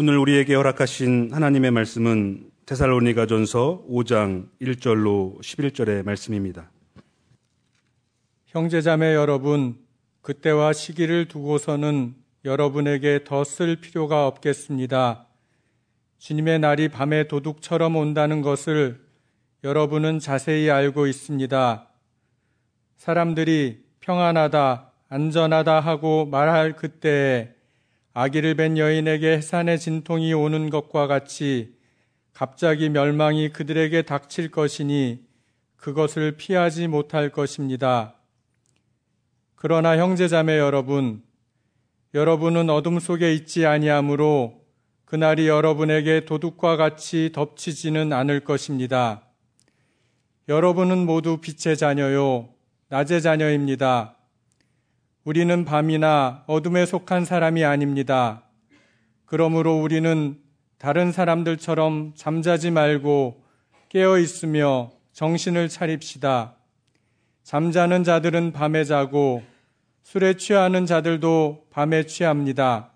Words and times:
오늘 0.00 0.16
우리에게 0.16 0.54
허락하신 0.54 1.30
하나님의 1.32 1.72
말씀은 1.72 2.52
테살로니가전서 2.66 3.86
5장 3.90 4.46
1절로 4.62 5.40
11절의 5.40 6.04
말씀입니다. 6.04 6.70
형제자매 8.46 9.16
여러분, 9.16 9.76
그때와 10.22 10.72
시기를 10.72 11.26
두고서는 11.26 12.14
여러분에게 12.44 13.24
더 13.24 13.42
쓸 13.42 13.80
필요가 13.80 14.28
없겠습니다. 14.28 15.26
주님의 16.18 16.60
날이 16.60 16.88
밤에 16.88 17.26
도둑처럼 17.26 17.96
온다는 17.96 18.40
것을 18.40 19.00
여러분은 19.64 20.20
자세히 20.20 20.70
알고 20.70 21.08
있습니다. 21.08 21.88
사람들이 22.98 23.82
평안하다, 23.98 24.92
안전하다 25.08 25.80
하고 25.80 26.24
말할 26.24 26.76
그때에 26.76 27.57
아기를 28.20 28.56
뵌 28.56 28.76
여인에게 28.78 29.36
해산의 29.36 29.78
진통이 29.78 30.32
오는 30.32 30.70
것과 30.70 31.06
같이 31.06 31.76
갑자기 32.32 32.88
멸망이 32.88 33.50
그들에게 33.50 34.02
닥칠 34.02 34.50
것이니 34.50 35.24
그것을 35.76 36.36
피하지 36.36 36.88
못할 36.88 37.30
것입니다. 37.30 38.16
그러나 39.54 39.96
형제자매 39.96 40.58
여러분, 40.58 41.22
여러분은 42.12 42.70
어둠 42.70 42.98
속에 42.98 43.32
있지 43.34 43.66
아니하므로 43.66 44.64
그날이 45.04 45.46
여러분에게 45.46 46.24
도둑과 46.24 46.76
같이 46.76 47.30
덮치지는 47.32 48.12
않을 48.12 48.40
것입니다. 48.40 49.28
여러분은 50.48 51.06
모두 51.06 51.40
빛의 51.40 51.76
자녀요, 51.76 52.48
낮의 52.88 53.22
자녀입니다. 53.22 54.17
우리는 55.28 55.66
밤이나 55.66 56.42
어둠에 56.46 56.86
속한 56.86 57.26
사람이 57.26 57.62
아닙니다. 57.62 58.44
그러므로 59.26 59.78
우리는 59.78 60.38
다른 60.78 61.12
사람들처럼 61.12 62.14
잠자지 62.14 62.70
말고 62.70 63.44
깨어 63.90 64.16
있으며 64.20 64.90
정신을 65.12 65.68
차립시다. 65.68 66.54
잠자는 67.42 68.04
자들은 68.04 68.52
밤에 68.52 68.84
자고 68.84 69.42
술에 70.02 70.38
취하는 70.38 70.86
자들도 70.86 71.66
밤에 71.68 72.06
취합니다. 72.06 72.92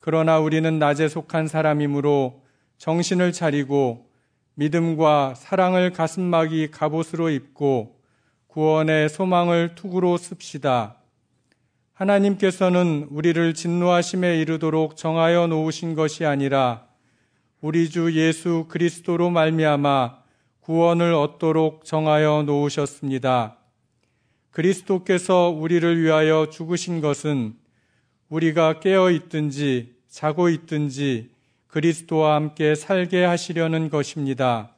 그러나 0.00 0.38
우리는 0.38 0.78
낮에 0.78 1.08
속한 1.08 1.46
사람이므로 1.46 2.42
정신을 2.78 3.32
차리고 3.32 4.08
믿음과 4.54 5.34
사랑을 5.36 5.92
가슴막이 5.92 6.70
갑옷으로 6.70 7.28
입고 7.28 8.00
구원의 8.46 9.10
소망을 9.10 9.74
투구로 9.74 10.16
씁시다. 10.16 11.02
하나님께서는 11.96 13.08
우리를 13.10 13.54
진노하심에 13.54 14.38
이르도록 14.40 14.98
정하여 14.98 15.46
놓으신 15.46 15.94
것이 15.94 16.26
아니라 16.26 16.84
우리 17.62 17.88
주 17.88 18.14
예수 18.14 18.66
그리스도로 18.68 19.30
말미암아 19.30 20.18
구원을 20.60 21.14
얻도록 21.14 21.86
정하여 21.86 22.42
놓으셨습니다. 22.42 23.56
그리스도께서 24.50 25.48
우리를 25.48 26.02
위하여 26.02 26.50
죽으신 26.50 27.00
것은 27.00 27.54
우리가 28.28 28.80
깨어 28.80 29.10
있든지 29.12 29.94
자고 30.06 30.50
있든지 30.50 31.30
그리스도와 31.66 32.34
함께 32.34 32.74
살게 32.74 33.24
하시려는 33.24 33.88
것입니다. 33.88 34.74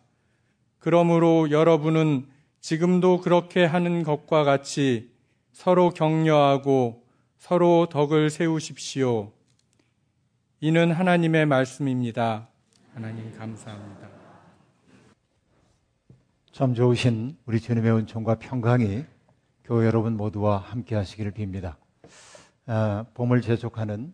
그러므로 0.78 1.50
여러분은 1.50 2.26
지금도 2.60 3.22
그렇게 3.22 3.64
하는 3.64 4.04
것과 4.04 4.44
같이 4.44 5.10
서로 5.50 5.90
격려하고 5.90 7.07
서로 7.38 7.86
덕을 7.88 8.30
세우십시오. 8.30 9.32
이는 10.60 10.90
하나님의 10.90 11.46
말씀입니다. 11.46 12.48
하나님 12.92 13.32
감사합니다. 13.38 14.08
참 16.50 16.74
좋으신 16.74 17.38
우리 17.46 17.60
주님의 17.60 17.92
은총과 17.92 18.40
평강이 18.40 19.04
교회 19.62 19.86
여러분 19.86 20.16
모두와 20.16 20.58
함께 20.58 20.96
하시기를 20.96 21.30
빕니다. 21.32 21.76
아, 22.66 23.06
봄을 23.14 23.40
재촉하는 23.40 24.12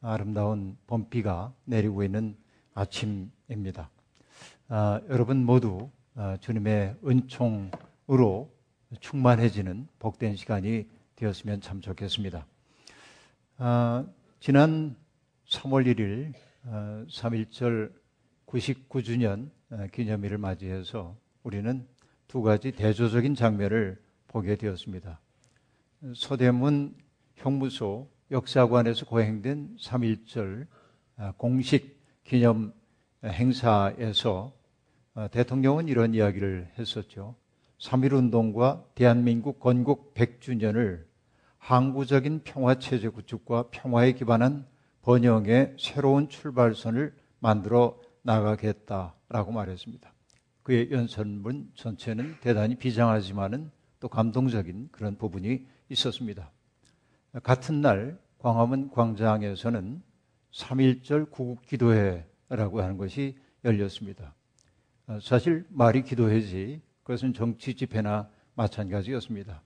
아름다운 0.00 0.76
봄비가 0.88 1.54
내리고 1.64 2.02
있는 2.02 2.36
아침입니다. 2.74 3.90
아, 4.68 5.00
여러분 5.08 5.44
모두 5.44 5.88
아, 6.16 6.36
주님의 6.40 6.96
은총으로 7.06 8.52
충만해지는 8.98 9.86
복된 10.00 10.34
시간이 10.34 10.88
되었으면 11.14 11.60
참 11.60 11.80
좋겠습니다. 11.80 12.44
아, 13.58 14.04
지난 14.38 14.94
3월 15.48 15.86
1일 15.86 16.34
어, 16.64 17.06
3.1절 17.08 17.90
99주년 18.44 19.48
어, 19.70 19.86
기념일을 19.90 20.36
맞이해서 20.36 21.16
우리는 21.42 21.86
두 22.28 22.42
가지 22.42 22.70
대조적인 22.70 23.34
장면을 23.34 23.98
보게 24.28 24.56
되었습니다. 24.56 25.18
서대문 26.14 26.96
형무소 27.36 28.10
역사관에서 28.30 29.06
거행된 29.06 29.78
3.1절 29.80 30.66
어, 31.16 31.32
공식 31.38 31.98
기념 32.24 32.74
행사에서 33.24 34.52
어, 35.14 35.28
대통령은 35.30 35.88
이런 35.88 36.12
이야기를 36.12 36.72
했었죠. 36.78 37.34
3.1 37.78 38.12
운동과 38.12 38.84
대한민국 38.94 39.60
건국 39.60 40.12
100주년을 40.12 41.06
항구적인 41.66 42.42
평화 42.44 42.76
체제 42.76 43.08
구축과 43.08 43.70
평화에 43.72 44.12
기반한 44.12 44.68
번영의 45.02 45.74
새로운 45.80 46.28
출발선을 46.28 47.12
만들어 47.40 48.00
나가겠다라고 48.22 49.50
말했습니다. 49.50 50.12
그의 50.62 50.92
연설문 50.92 51.72
전체는 51.74 52.36
대단히 52.40 52.76
비장하지만은 52.76 53.72
또 53.98 54.06
감동적인 54.06 54.90
그런 54.92 55.18
부분이 55.18 55.66
있었습니다. 55.88 56.52
같은 57.42 57.80
날 57.80 58.16
광화문 58.38 58.92
광장에서는 58.92 60.02
3.1절 60.52 61.32
구국 61.32 61.62
기도회라고 61.62 62.80
하는 62.80 62.96
것이 62.96 63.36
열렸습니다. 63.64 64.36
사실 65.20 65.66
말이 65.70 66.04
기도회지 66.04 66.80
그것은 67.02 67.34
정치 67.34 67.74
집회나 67.74 68.30
마찬가지였습니다. 68.54 69.65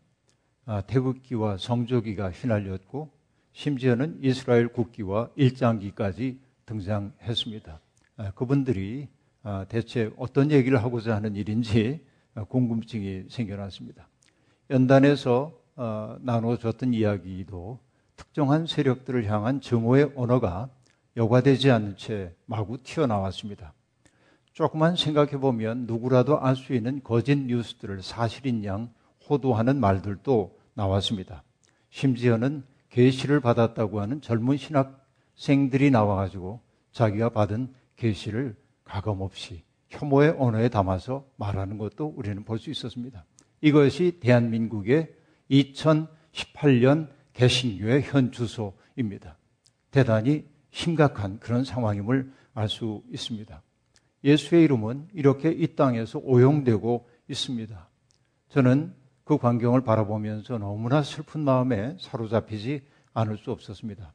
아, 0.71 0.83
태극기와 0.83 1.57
성조기가 1.57 2.31
휘날렸고 2.31 3.11
심지어는 3.51 4.21
이스라엘 4.23 4.69
국기와 4.69 5.29
일장기까지 5.35 6.39
등장했습니다. 6.65 7.81
아, 8.19 8.31
그분들이 8.37 9.09
아, 9.43 9.67
대체 9.69 10.13
어떤 10.17 10.53
얘기를 10.53 10.81
하고자 10.81 11.17
하는 11.17 11.35
일인지 11.35 12.07
궁금증이 12.49 13.25
생겨났습니다. 13.29 14.07
연단에서 14.71 15.59
나눠줬던 16.21 16.95
이야기도 16.95 17.81
특정한 18.15 18.69
세력들을 18.69 19.25
향한 19.29 19.61
증오의 19.61 20.13
언어가 20.15 20.69
여과되지 21.17 21.73
않는 21.73 21.97
채 21.97 22.33
마구 22.47 22.79
튀어나왔습니다. 22.81 23.73
조금만 24.53 24.95
생각해 24.95 25.33
보면 25.33 25.87
누구라도 25.89 26.39
알 26.41 26.55
수 26.55 26.75
있는 26.75 27.03
거짓 27.03 27.37
뉴스들을 27.37 28.05
사실인 28.05 28.65
양 28.65 28.93
호도하는 29.29 29.81
말들도 29.81 30.60
나왔습니다. 30.81 31.45
심지어는 31.91 32.65
계시를 32.89 33.41
받았다고 33.41 34.01
하는 34.01 34.21
젊은 34.21 34.57
신학생들이 34.57 35.91
나와가지고 35.91 36.61
자기가 36.93 37.29
받은 37.31 37.75
계시를 37.97 38.57
가감없이 38.85 39.63
혐오의 39.89 40.37
언어에 40.39 40.69
담아서 40.69 41.27
말하는 41.37 41.77
것도 41.77 42.15
우리는 42.17 42.45
볼 42.45 42.59
수 42.59 42.71
있었습니다. 42.71 43.25
이것이 43.61 44.19
대한민국의 44.21 45.13
2018년 45.51 47.09
개신교의 47.35 48.03
현 48.05 48.33
주소입니다. 48.33 49.37
대단히 49.91 50.47
심각한 50.71 51.39
그런 51.41 51.65
상황임을 51.65 52.33
알 52.55 52.69
수 52.69 53.03
있습니다. 53.13 53.63
예수의 54.25 54.65
이름은 54.65 55.09
이렇게 55.13 55.51
이 55.51 55.75
땅에서 55.77 56.19
오용되고 56.21 57.09
있습니다. 57.29 57.89
저는 58.49 58.95
그 59.31 59.39
광경을 59.39 59.83
바라보면서 59.83 60.59
너무나 60.59 61.05
슬픈 61.05 61.43
마음에 61.43 61.97
사로잡히지 62.01 62.83
않을 63.15 63.39
수 63.39 63.53
없었습니다. 63.53 64.13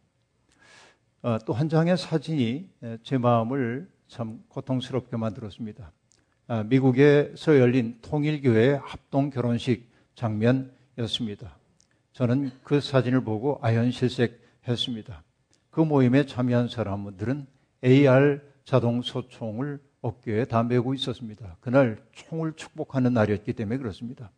어, 1.22 1.38
또한 1.46 1.70
장의 1.70 1.96
사진이 1.98 2.70
제 3.02 3.18
마음을 3.18 3.90
참 4.10 4.44
고통스럽게 4.50 5.16
만들었습니다. 5.16 5.94
아, 6.48 6.64
미국에서 6.64 7.58
열린 7.58 7.98
통일교회 8.02 8.74
합동 8.84 9.30
결혼식 9.30 9.90
장면이었습니다. 10.16 11.60
저는 12.12 12.52
그 12.66 12.82
사진을 12.82 13.24
보고 13.24 13.58
아연실색했습니다. 13.62 15.24
그 15.70 15.80
모임에 15.80 16.26
참여한 16.26 16.68
사람들은 16.68 17.48
AR 17.86 18.42
자동 18.66 19.02
소총을 19.02 19.80
어깨에 20.02 20.44
다 20.44 20.64
메고 20.64 20.94
있었습니다. 20.94 21.56
그날 21.62 22.04
총을 22.12 22.52
축복하는 22.58 23.14
날이었기 23.14 23.54
때문에 23.54 23.78
그렇습니다. 23.78 24.30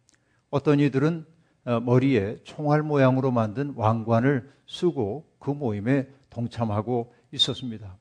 어떤 0.50 0.80
이들은 0.80 1.26
어, 1.66 1.80
머리에 1.82 2.38
총알 2.44 2.82
모양으로 2.82 3.32
만든 3.32 3.74
왕관을 3.76 4.50
쓰고 4.68 5.26
그 5.40 5.52
모임에 5.52 6.08
동참하고 6.30 7.14
있었습니다. 7.32 7.98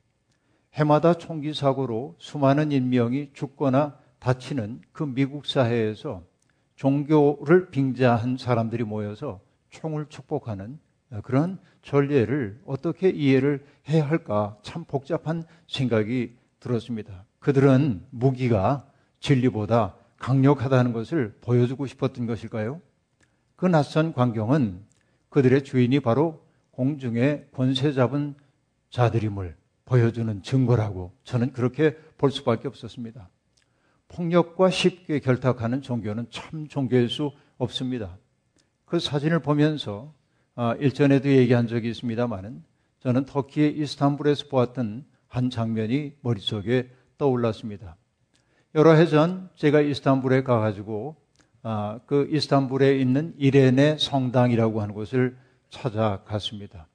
해마다 0.75 1.14
총기 1.14 1.54
사고로 1.54 2.16
수많은 2.19 2.70
인명이 2.70 3.31
죽거나 3.32 3.98
다치는 4.19 4.82
그 4.93 5.04
미국 5.04 5.46
사회에서 5.46 6.22
종교를 6.76 7.70
빙자한 7.70 8.37
사람들이 8.37 8.84
모여서 8.84 9.40
총을 9.70 10.06
축복하는 10.08 10.78
그런 11.22 11.58
전례를 11.82 12.60
어떻게 12.66 13.08
이해를 13.08 13.64
해야 13.88 14.08
할까 14.08 14.56
참 14.62 14.84
복잡한 14.84 15.44
생각이 15.66 16.37
들었습니다. 16.60 17.25
그들은 17.38 18.04
무기가 18.10 18.87
진리보다 19.20 19.96
강력하다는 20.18 20.92
것을 20.92 21.36
보여주고 21.40 21.86
싶었던 21.86 22.26
것일까요? 22.26 22.80
그 23.56 23.66
낯선 23.66 24.12
광경은 24.12 24.84
그들의 25.28 25.64
주인이 25.64 26.00
바로 26.00 26.44
공중에 26.70 27.46
권세 27.52 27.92
잡은 27.92 28.34
자들임을 28.90 29.56
보여주는 29.84 30.42
증거라고 30.42 31.12
저는 31.24 31.52
그렇게 31.52 31.96
볼 32.18 32.30
수밖에 32.30 32.68
없었습니다. 32.68 33.28
폭력과 34.08 34.70
쉽게 34.70 35.20
결탁하는 35.20 35.82
종교는 35.82 36.26
참 36.30 36.68
종교일 36.68 37.08
수 37.08 37.32
없습니다. 37.58 38.18
그 38.84 38.98
사진을 38.98 39.40
보면서 39.40 40.14
아, 40.54 40.74
일전에도 40.74 41.28
얘기한 41.28 41.66
적이 41.66 41.90
있습니다만은 41.90 42.64
저는 43.00 43.26
터키의 43.26 43.76
이스탄불에서 43.78 44.48
보았던 44.48 45.04
한 45.28 45.50
장면이 45.50 46.14
머릿속에 46.22 46.90
떠올랐습니다. 47.18 47.96
여러 48.76 48.93
해 48.93 49.06
전 49.06 49.49
제가 49.55 49.81
이스탄불에 49.81 50.43
가가지고 50.43 51.17
아, 51.62 51.99
그 52.05 52.28
이스탄불에 52.31 52.99
있는 52.99 53.32
이레네 53.38 53.96
성당이라고 53.99 54.82
하는 54.82 54.94
곳을 54.94 55.34
찾아갔습니다. 55.70 56.87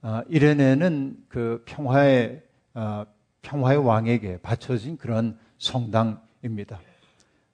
아, 0.00 0.22
이레네는 0.28 1.24
그 1.28 1.64
평화의 1.66 2.44
평화의 3.42 3.84
왕에게 3.84 4.38
바쳐진 4.42 4.96
그런 4.96 5.36
성당입니다. 5.58 6.80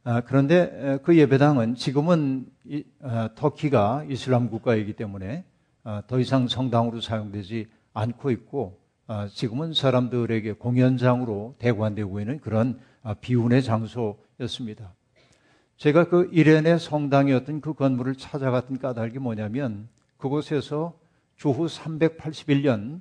아, 0.05 0.21
그런데 0.21 0.99
그 1.03 1.17
예배당은 1.17 1.75
지금은 1.75 2.49
이, 2.67 2.85
아, 3.03 3.31
터키가 3.35 4.05
이슬람 4.11 4.50
국가이기 4.50 4.93
때문에 4.93 5.47
아, 5.85 6.03
더 6.06 6.21
이상 6.21 6.49
성당으로 6.49 7.00
사용되지 7.00 7.67
않고 7.95 8.31
있고 8.31 8.79
아, 9.06 9.27
지금은 9.27 9.73
사람들에게 9.73 10.53
공연장으로 10.53 11.55
대관되고 11.59 12.21
있는 12.21 12.41
그런 12.41 12.79
아, 12.79 12.88
비운의 13.15 13.63
장소였습니다. 13.63 14.95
제가 15.77 16.09
그 16.09 16.29
이렌의 16.33 16.79
성당이었던 16.81 17.61
그 17.61 17.75
건물을 17.75 18.17
찾아갔던 18.17 18.79
까닭이 18.79 19.19
뭐냐면 19.19 19.89
그곳에서 20.17 20.99
주후 21.37 21.67
381년 21.67 23.01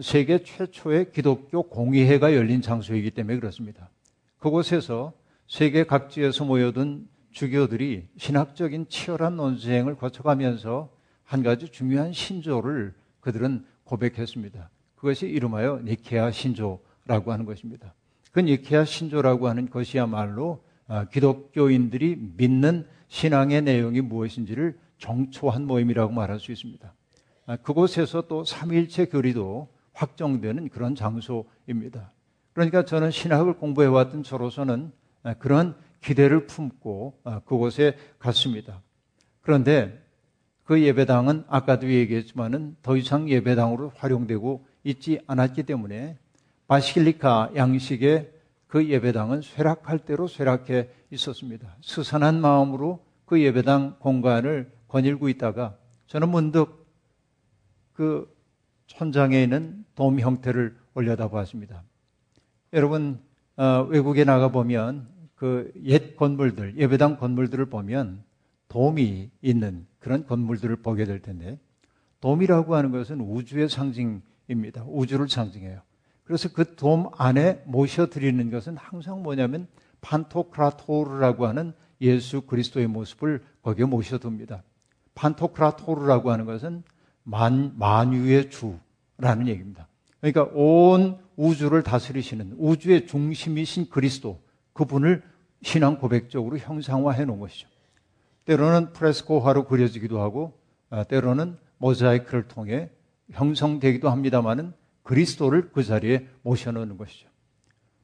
세계 0.00 0.42
최초의 0.42 1.12
기독교 1.12 1.64
공의회가 1.64 2.34
열린 2.34 2.62
장소이기 2.62 3.10
때문에 3.10 3.38
그렇습니다. 3.38 3.90
그곳에서 4.38 5.12
세계 5.48 5.84
각지에서 5.84 6.44
모여든 6.44 7.08
주교들이 7.32 8.08
신학적인 8.16 8.86
치열한 8.88 9.36
논쟁을 9.36 9.96
거쳐가면서 9.96 10.90
한 11.24 11.42
가지 11.42 11.68
중요한 11.68 12.12
신조를 12.12 12.94
그들은 13.20 13.64
고백했습니다. 13.84 14.70
그것이 14.96 15.26
이름하여 15.26 15.80
니케아 15.84 16.30
신조라고 16.30 17.32
하는 17.32 17.44
것입니다. 17.44 17.94
그 18.32 18.40
니케아 18.40 18.84
신조라고 18.84 19.48
하는 19.48 19.70
것이야말로 19.70 20.64
아, 20.88 21.04
기독교인들이 21.04 22.16
믿는 22.36 22.86
신앙의 23.08 23.62
내용이 23.62 24.00
무엇인지를 24.00 24.78
정초한 24.98 25.66
모임이라고 25.66 26.12
말할 26.12 26.40
수 26.40 26.50
있습니다. 26.50 26.92
아, 27.46 27.56
그곳에서 27.56 28.22
또 28.22 28.44
삼일체 28.44 29.06
교리도 29.06 29.68
확정되는 29.92 30.70
그런 30.70 30.94
장소입니다. 30.94 32.12
그러니까 32.54 32.84
저는 32.84 33.10
신학을 33.10 33.54
공부해왔던 33.54 34.22
저로서는 34.22 34.92
아, 35.22 35.34
그런 35.34 35.76
기대를 36.00 36.46
품고 36.46 37.20
아, 37.24 37.40
그곳에 37.40 37.96
갔습니다. 38.18 38.82
그런데 39.42 40.02
그 40.64 40.80
예배당은 40.80 41.44
아까도 41.48 41.90
얘기했지만은 41.90 42.76
더 42.82 42.96
이상 42.96 43.28
예배당으로 43.28 43.92
활용되고 43.96 44.64
있지 44.84 45.20
않았기 45.26 45.64
때문에 45.64 46.18
바실리카 46.66 47.52
양식의 47.56 48.32
그 48.66 48.88
예배당은 48.88 49.42
쇠락할 49.42 50.00
대로 50.00 50.26
쇠락해 50.26 50.88
있었습니다. 51.10 51.76
스산한 51.82 52.40
마음으로 52.40 53.04
그 53.26 53.40
예배당 53.40 53.96
공간을 53.98 54.72
거닐고 54.88 55.28
있다가 55.28 55.76
저는 56.06 56.28
문득 56.28 56.86
그 57.92 58.34
천장에 58.86 59.42
있는 59.42 59.84
돔 59.94 60.18
형태를 60.18 60.76
올려다 60.94 61.28
보았습니다. 61.28 61.82
여러분 62.72 63.20
어, 63.56 63.86
외국에 63.88 64.24
나가 64.24 64.48
보면 64.48 65.12
그 65.42 65.72
옛 65.84 66.16
건물들, 66.16 66.78
예배당 66.78 67.16
건물들을 67.16 67.66
보면 67.66 68.22
돔이 68.68 69.30
있는 69.42 69.86
그런 69.98 70.24
건물들을 70.24 70.76
보게 70.76 71.04
될 71.04 71.20
텐데 71.20 71.58
돔이라고 72.20 72.76
하는 72.76 72.92
것은 72.92 73.20
우주의 73.20 73.68
상징입니다. 73.68 74.84
우주를 74.86 75.28
상징해요. 75.28 75.82
그래서 76.24 76.48
그 76.48 76.76
돔 76.76 77.08
안에 77.16 77.62
모셔드리는 77.66 78.50
것은 78.50 78.76
항상 78.76 79.22
뭐냐면 79.22 79.66
판토크라토르라고 80.00 81.46
하는 81.46 81.72
예수 82.00 82.42
그리스도의 82.42 82.86
모습을 82.86 83.42
거기에 83.62 83.84
모셔둡니다. 83.84 84.62
판토크라토르라고 85.14 86.32
하는 86.32 86.44
것은 86.44 86.82
만, 87.22 87.72
만유의 87.78 88.50
주라는 88.50 89.46
얘기입니다. 89.48 89.88
그러니까 90.20 90.44
온 90.54 91.18
우주를 91.36 91.82
다스리시는 91.82 92.56
우주의 92.58 93.06
중심이신 93.06 93.88
그리스도 93.88 94.40
그분을 94.72 95.22
신앙 95.62 95.98
고백적으로 95.98 96.58
형상화해 96.58 97.24
놓은 97.24 97.38
것이죠. 97.38 97.68
때로는 98.44 98.92
프레스코화로 98.92 99.66
그려지기도 99.66 100.20
하고 100.20 100.58
아, 100.90 101.04
때로는 101.04 101.56
모자이크를 101.78 102.48
통해 102.48 102.90
형성되기도 103.30 104.10
합니다만은 104.10 104.72
그리스도를 105.02 105.70
그 105.72 105.82
자리에 105.82 106.26
모셔놓는 106.42 106.96
것이죠. 106.96 107.28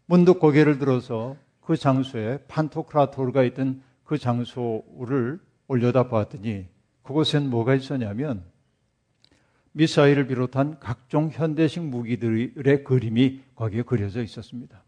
문득 0.06 0.39
고개를 0.39 0.79
들어서 0.79 1.37
그 1.61 1.77
장소에 1.77 2.39
판토크라토르가 2.49 3.45
있던 3.45 3.83
그 4.05 4.19
장소를 4.19 5.39
올려다 5.67 6.09
보았더니 6.09 6.67
그곳엔 7.03 7.50
뭐가 7.50 7.75
있었냐면 7.75 8.43
미사일을 9.73 10.27
비롯한 10.27 10.81
각종 10.81 11.31
현대식 11.31 11.85
무기들의 11.85 12.85
그림이 12.85 13.43
거기에 13.55 13.83
그려져 13.83 14.23
있었습니다. 14.23 14.83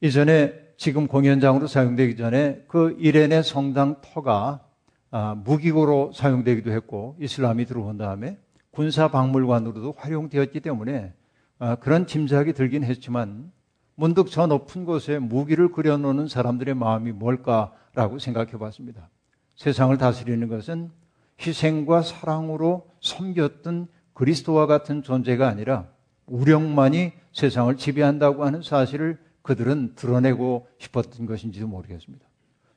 이전에 0.00 0.70
지금 0.76 1.06
공연장으로 1.06 1.66
사용되기 1.66 2.16
전에 2.16 2.64
그 2.66 2.96
이렌의 2.98 3.44
성당 3.44 4.00
터가 4.00 4.64
아, 5.10 5.34
무기고로 5.34 6.12
사용되기도 6.14 6.70
했고 6.70 7.16
이슬람이 7.20 7.66
들어온 7.66 7.98
다음에 7.98 8.38
군사 8.70 9.08
박물관으로도 9.08 9.94
활용되었기 9.96 10.60
때문에 10.60 11.12
아, 11.58 11.76
그런 11.76 12.06
짐작이 12.06 12.52
들긴 12.52 12.84
했지만 12.84 13.52
문득 13.94 14.30
저 14.30 14.46
높은 14.46 14.84
곳에 14.84 15.18
무기를 15.18 15.72
그려놓는 15.72 16.28
사람들의 16.28 16.74
마음이 16.74 17.12
뭘까라고 17.12 18.18
생각해 18.18 18.52
봤습니다. 18.52 19.10
세상을 19.56 19.96
다스리는 19.98 20.48
것은 20.48 20.90
희생과 21.40 22.02
사랑으로 22.02 22.88
섬겼던 23.00 23.88
그리스도와 24.14 24.66
같은 24.66 25.02
존재가 25.02 25.48
아니라 25.48 25.88
우령만이 26.26 27.12
세상을 27.32 27.76
지배한다고 27.76 28.44
하는 28.44 28.62
사실을 28.62 29.18
그들은 29.42 29.94
드러내고 29.96 30.68
싶었던 30.78 31.26
것인지도 31.26 31.66
모르겠습니다. 31.66 32.24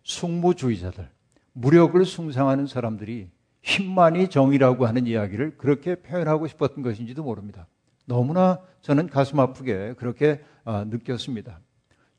숙무주의자들, 0.03 1.09
무력을 1.53 2.03
숭상하는 2.03 2.67
사람들이 2.67 3.29
힘만이 3.63 4.27
정의라고 4.27 4.85
하는 4.85 5.07
이야기를 5.07 5.57
그렇게 5.57 5.95
표현하고 5.95 6.47
싶었던 6.47 6.83
것인지도 6.83 7.23
모릅니다. 7.23 7.67
너무나 8.05 8.59
저는 8.81 9.07
가슴 9.07 9.39
아프게 9.39 9.93
그렇게 9.97 10.43
아, 10.65 10.83
느꼈습니다. 10.87 11.59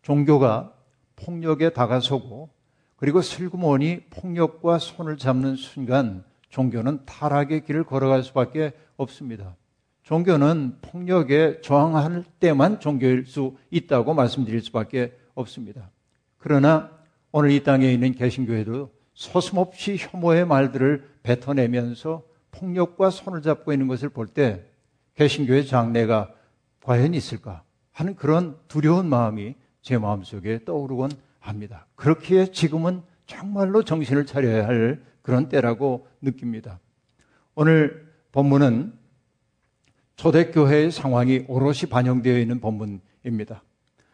종교가 0.03 0.75
폭력에 1.17 1.71
다가서고 1.71 2.51
그리고 2.97 3.21
슬그머니 3.21 4.01
폭력과 4.11 4.79
손을 4.79 5.19
잡는 5.19 5.57
순간 5.57 6.25
종교는 6.49 7.05
타락의 7.05 7.65
길을 7.65 7.85
걸어갈 7.85 8.23
수밖에 8.23 8.73
없습니다. 8.97 9.57
종교는 10.03 10.79
폭력에 10.81 11.61
저항할 11.61 12.25
때만 12.41 12.81
종교일 12.81 13.27
수 13.27 13.57
있다고 13.71 14.15
말씀드릴 14.15 14.61
수밖에 14.63 15.13
없습니다. 15.35 15.91
그러나 16.39 16.91
오늘 17.33 17.51
이 17.51 17.63
땅에 17.63 17.93
있는 17.93 18.13
개신교회도 18.13 18.91
서슴없이 19.15 19.97
혐오의 19.99 20.47
말들을 20.47 21.14
뱉어내면서 21.25 22.23
폭력과 22.53 23.11
손을 23.11 23.43
잡고 23.43 23.73
있는 23.73 23.89
것을 23.89 24.09
볼 24.11 24.29
때 24.29 24.65
개신교의 25.17 25.67
장래가 25.67 26.33
과연 26.83 27.15
있을까 27.15 27.63
하는 27.93 28.15
그런 28.15 28.57
두려운 28.69 29.09
마음이 29.09 29.55
제 29.83 29.99
마음속에 29.99 30.65
떠오르곤 30.65 31.11
합니다. 31.41 31.87
그렇기에 31.97 32.47
지금은 32.53 33.03
정말로 33.27 33.83
정신을 33.83 34.27
차려야 34.27 34.67
할 34.67 35.03
그런 35.23 35.49
때라고 35.49 36.07
느낍니다. 36.21 36.79
오늘 37.55 38.13
본문은 38.33 38.93
초대교회의 40.17 40.91
상황이 40.91 41.45
오롯이 41.49 41.91
반영되어 41.91 42.39
있는 42.39 42.61
본문입니다. 42.61 43.63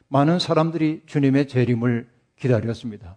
많은 0.08 0.38
사람들이 0.38 1.02
주님의 1.06 1.48
재림을 1.48 2.08
기다렸습니다. 2.36 3.16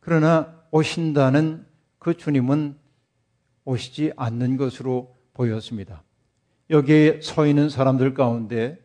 그러나 0.00 0.62
오신다는 0.70 1.66
그 1.98 2.16
주님은 2.16 2.76
오시지 3.64 4.12
않는 4.16 4.56
것으로 4.56 5.14
보였습니다. 5.32 6.02
여기에 6.70 7.20
서 7.22 7.46
있는 7.46 7.68
사람들 7.68 8.14
가운데 8.14 8.78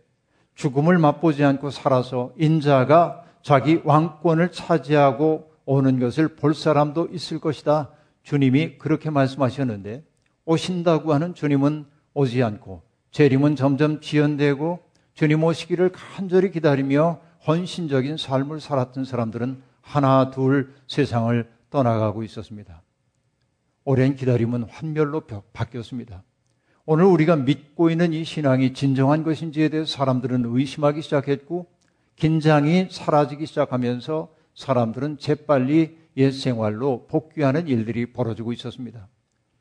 죽음을 0.56 0.98
맛보지 0.98 1.44
않고 1.44 1.70
살아서 1.70 2.34
인자가 2.38 3.24
자기 3.42 3.82
왕권을 3.84 4.52
차지하고 4.52 5.52
오는 5.66 6.00
것을 6.00 6.36
볼 6.36 6.54
사람도 6.54 7.10
있을 7.12 7.40
것이다. 7.40 7.92
주님이 8.24 8.78
그렇게 8.78 9.10
말씀하셨는데 9.10 10.04
오신다고 10.46 11.14
하는 11.14 11.34
주님은 11.34 11.86
오지 12.14 12.44
않고 12.44 12.82
재림은 13.12 13.56
점점 13.56 14.02
지연되고 14.02 14.80
주님 15.14 15.44
오시기를 15.44 15.92
간절히 15.92 16.52
기다리며 16.52 17.22
헌신적인 17.48 18.18
삶을 18.18 18.60
살았던 18.60 19.06
사람들은 19.06 19.62
하나 19.82 20.32
둘 20.32 20.74
세상을 20.88 21.50
떠나가고 21.70 22.24
있었습니다. 22.24 22.82
오랜 23.90 24.16
기다림은 24.16 24.66
환멸로 24.70 25.24
바뀌었습니다. 25.52 26.22
오늘 26.86 27.06
우리가 27.06 27.36
믿고 27.38 27.90
있는 27.90 28.14
이 28.14 28.24
신앙이 28.24 28.76
진정한 28.76 29.24
것인지에 29.24 29.70
대해서 29.70 29.92
사람들은 29.92 30.44
의심하기 30.46 31.02
시작했고 31.02 31.66
긴장이 32.16 32.90
사라지기 32.92 33.48
시작하면서 33.48 34.32
사람들은 34.54 35.18
재빨리 35.18 35.98
옛 36.18 36.32
생활로 36.32 37.08
복귀하는 37.08 37.68
일들이 37.68 38.14
벌어지고 38.14 38.54
있었습니다. 38.54 39.08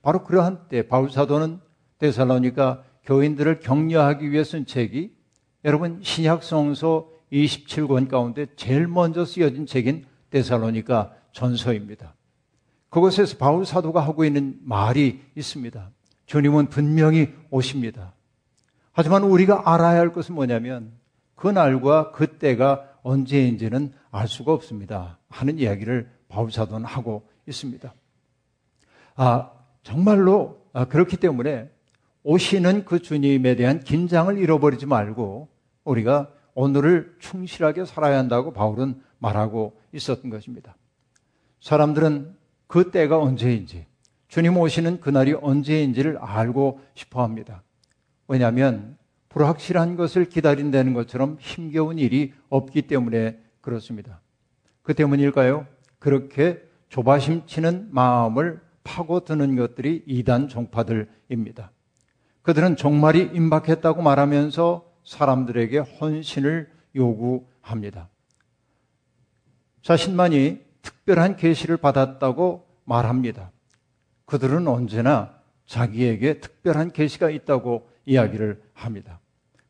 바로 0.03 0.23
그러한 0.25 0.69
때 0.69 0.87
바울 0.87 1.11
사도는 1.11 1.61
데살로니가 1.97 2.83
교인들을 3.05 3.61
격려하기 3.61 4.31
위해 4.31 4.45
쓴 4.45 4.67
책이 4.67 5.11
여러분 5.65 6.01
신약 6.03 6.43
성서 6.43 7.09
27권 7.33 8.11
가운데 8.11 8.45
제일 8.57 8.89
먼저 8.89 9.25
쓰여진 9.25 9.65
책인 9.65 10.05
데살로니가 10.29 11.15
전서입니다. 11.33 12.18
그곳에서 12.91 13.37
바울 13.37 13.67
사도가 13.67 14.01
하고 14.01 14.25
있는 14.25 14.59
말이 14.63 15.21
있습니다. 15.35 15.91
주님은 16.27 16.69
분명히 16.69 17.33
오십니다. 17.51 18.13
하지만 18.93 19.23
우리가 19.23 19.73
알아야 19.73 19.99
할 20.01 20.13
것은 20.13 20.35
뭐냐면 20.35 20.93
그날과 21.35 22.13
그때가 22.13 22.85
언제인지는 23.03 23.93
알 24.11 24.27
수가 24.29 24.53
없습니다. 24.53 25.19
하는 25.29 25.59
이야기를 25.59 26.11
바울 26.29 26.51
사도는 26.51 26.85
하고 26.85 27.29
있습니다. 27.47 27.95
아, 29.17 29.51
정말로 29.83 30.63
아, 30.73 30.85
그렇기 30.85 31.17
때문에 31.17 31.71
오시는 32.23 32.85
그 32.85 33.01
주님에 33.01 33.55
대한 33.57 33.81
긴장을 33.81 34.37
잃어버리지 34.37 34.87
말고 34.87 35.49
우리가 35.85 36.31
오늘을 36.55 37.17
충실하게 37.21 37.85
살아야 37.85 38.19
한다고 38.19 38.53
바울은 38.53 39.01
말하고 39.19 39.79
있었던 39.93 40.31
것입니다. 40.31 40.77
사람들은 41.61 42.37
그 42.69 42.91
때가 42.93 43.19
언제인지, 43.19 43.87
주님 44.29 44.57
오시는 44.57 45.01
그날이 45.01 45.33
언제인지를 45.33 46.19
알고 46.19 46.81
싶어 46.95 47.23
합니다. 47.23 47.65
왜냐하면 48.29 48.97
불확실한 49.31 49.97
것을 49.97 50.27
기다린다는 50.27 50.95
것처럼 50.95 51.39
힘겨운 51.41 51.99
일이 51.99 52.33
없기 52.51 52.83
때문에 52.83 53.39
그렇습니다. 53.61 54.21
그 54.83 54.95
때문일까요? 54.95 55.67
그렇게 55.99 56.63
조바심 56.89 57.47
치는 57.47 57.89
마음을 57.91 58.61
파고드는 58.85 59.57
것들이 59.57 60.05
이단 60.07 60.49
종파들입니다. 60.49 61.73
그들은 62.43 62.77
종말이 62.77 63.31
임박했다고 63.35 64.03
말하면서 64.03 64.85
사람들에게 65.05 65.79
헌신을 65.79 66.71
요구합니다. 66.95 68.09
자신만이 69.83 70.68
특별한 70.89 71.37
계시를 71.37 71.77
받았다고 71.77 72.67
말합니다. 72.85 73.51
그들은 74.25 74.67
언제나 74.67 75.35
자기에게 75.67 76.41
특별한 76.41 76.93
계시가 76.93 77.29
있다고 77.29 77.89
이야기를 78.07 78.63
합니다. 78.73 79.21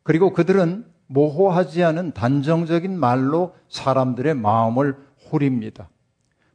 그리고 0.04 0.32
그들은 0.32 0.86
모호하지 1.08 1.82
않은 1.82 2.12
단정적인 2.12 2.98
말로 2.98 3.54
사람들의 3.68 4.34
마음을 4.34 4.96
호립니다. 5.30 5.88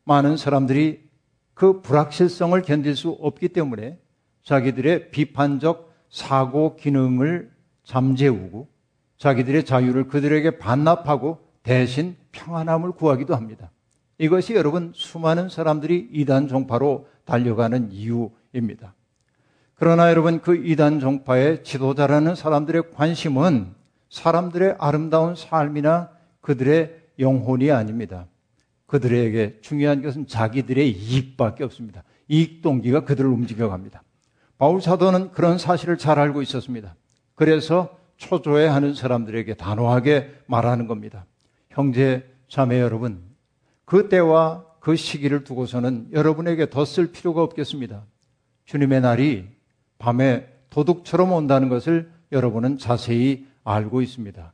많은 0.05 0.37
사람들이 0.37 1.09
그 1.53 1.81
불확실성을 1.81 2.61
견딜 2.61 2.95
수 2.95 3.09
없기 3.09 3.49
때문에 3.49 3.99
자기들의 4.43 5.11
비판적 5.11 5.93
사고 6.09 6.75
기능을 6.75 7.51
잠재우고 7.83 8.69
자기들의 9.17 9.65
자유를 9.65 10.07
그들에게 10.07 10.57
반납하고 10.57 11.39
대신 11.63 12.15
평안함을 12.31 12.93
구하기도 12.93 13.35
합니다. 13.35 13.71
이것이 14.23 14.55
여러분 14.55 14.93
수많은 14.95 15.49
사람들이 15.49 16.07
이단 16.13 16.47
종파로 16.47 17.09
달려가는 17.25 17.91
이유입니다. 17.91 18.93
그러나 19.75 20.09
여러분 20.09 20.39
그 20.39 20.55
이단 20.55 21.01
종파의 21.01 21.65
지도자라는 21.65 22.35
사람들의 22.35 22.91
관심은 22.93 23.73
사람들의 24.09 24.77
아름다운 24.79 25.35
삶이나 25.35 26.09
그들의 26.39 27.01
영혼이 27.19 27.69
아닙니다. 27.69 28.27
그들에게 28.85 29.59
중요한 29.59 30.01
것은 30.01 30.27
자기들의 30.27 30.89
이익밖에 30.89 31.65
없습니다. 31.65 32.03
이익 32.29 32.61
동기가 32.61 33.03
그들을 33.03 33.29
움직여갑니다. 33.29 34.03
바울 34.57 34.81
사도는 34.81 35.31
그런 35.31 35.57
사실을 35.57 35.97
잘 35.97 36.17
알고 36.17 36.41
있었습니다. 36.43 36.95
그래서 37.35 37.97
초조해하는 38.15 38.93
사람들에게 38.93 39.55
단호하게 39.55 40.33
말하는 40.45 40.87
겁니다. 40.87 41.25
형제 41.71 42.25
자매 42.47 42.79
여러분, 42.79 43.32
그 43.85 44.09
때와 44.09 44.65
그 44.79 44.95
시기를 44.95 45.43
두고서는 45.43 46.09
여러분에게 46.11 46.69
더쓸 46.69 47.11
필요가 47.11 47.41
없겠습니다. 47.43 48.03
주님의 48.65 49.01
날이 49.01 49.47
밤에 49.97 50.47
도둑처럼 50.69 51.31
온다는 51.31 51.69
것을 51.69 52.11
여러분은 52.31 52.77
자세히 52.77 53.45
알고 53.63 54.01
있습니다. 54.01 54.53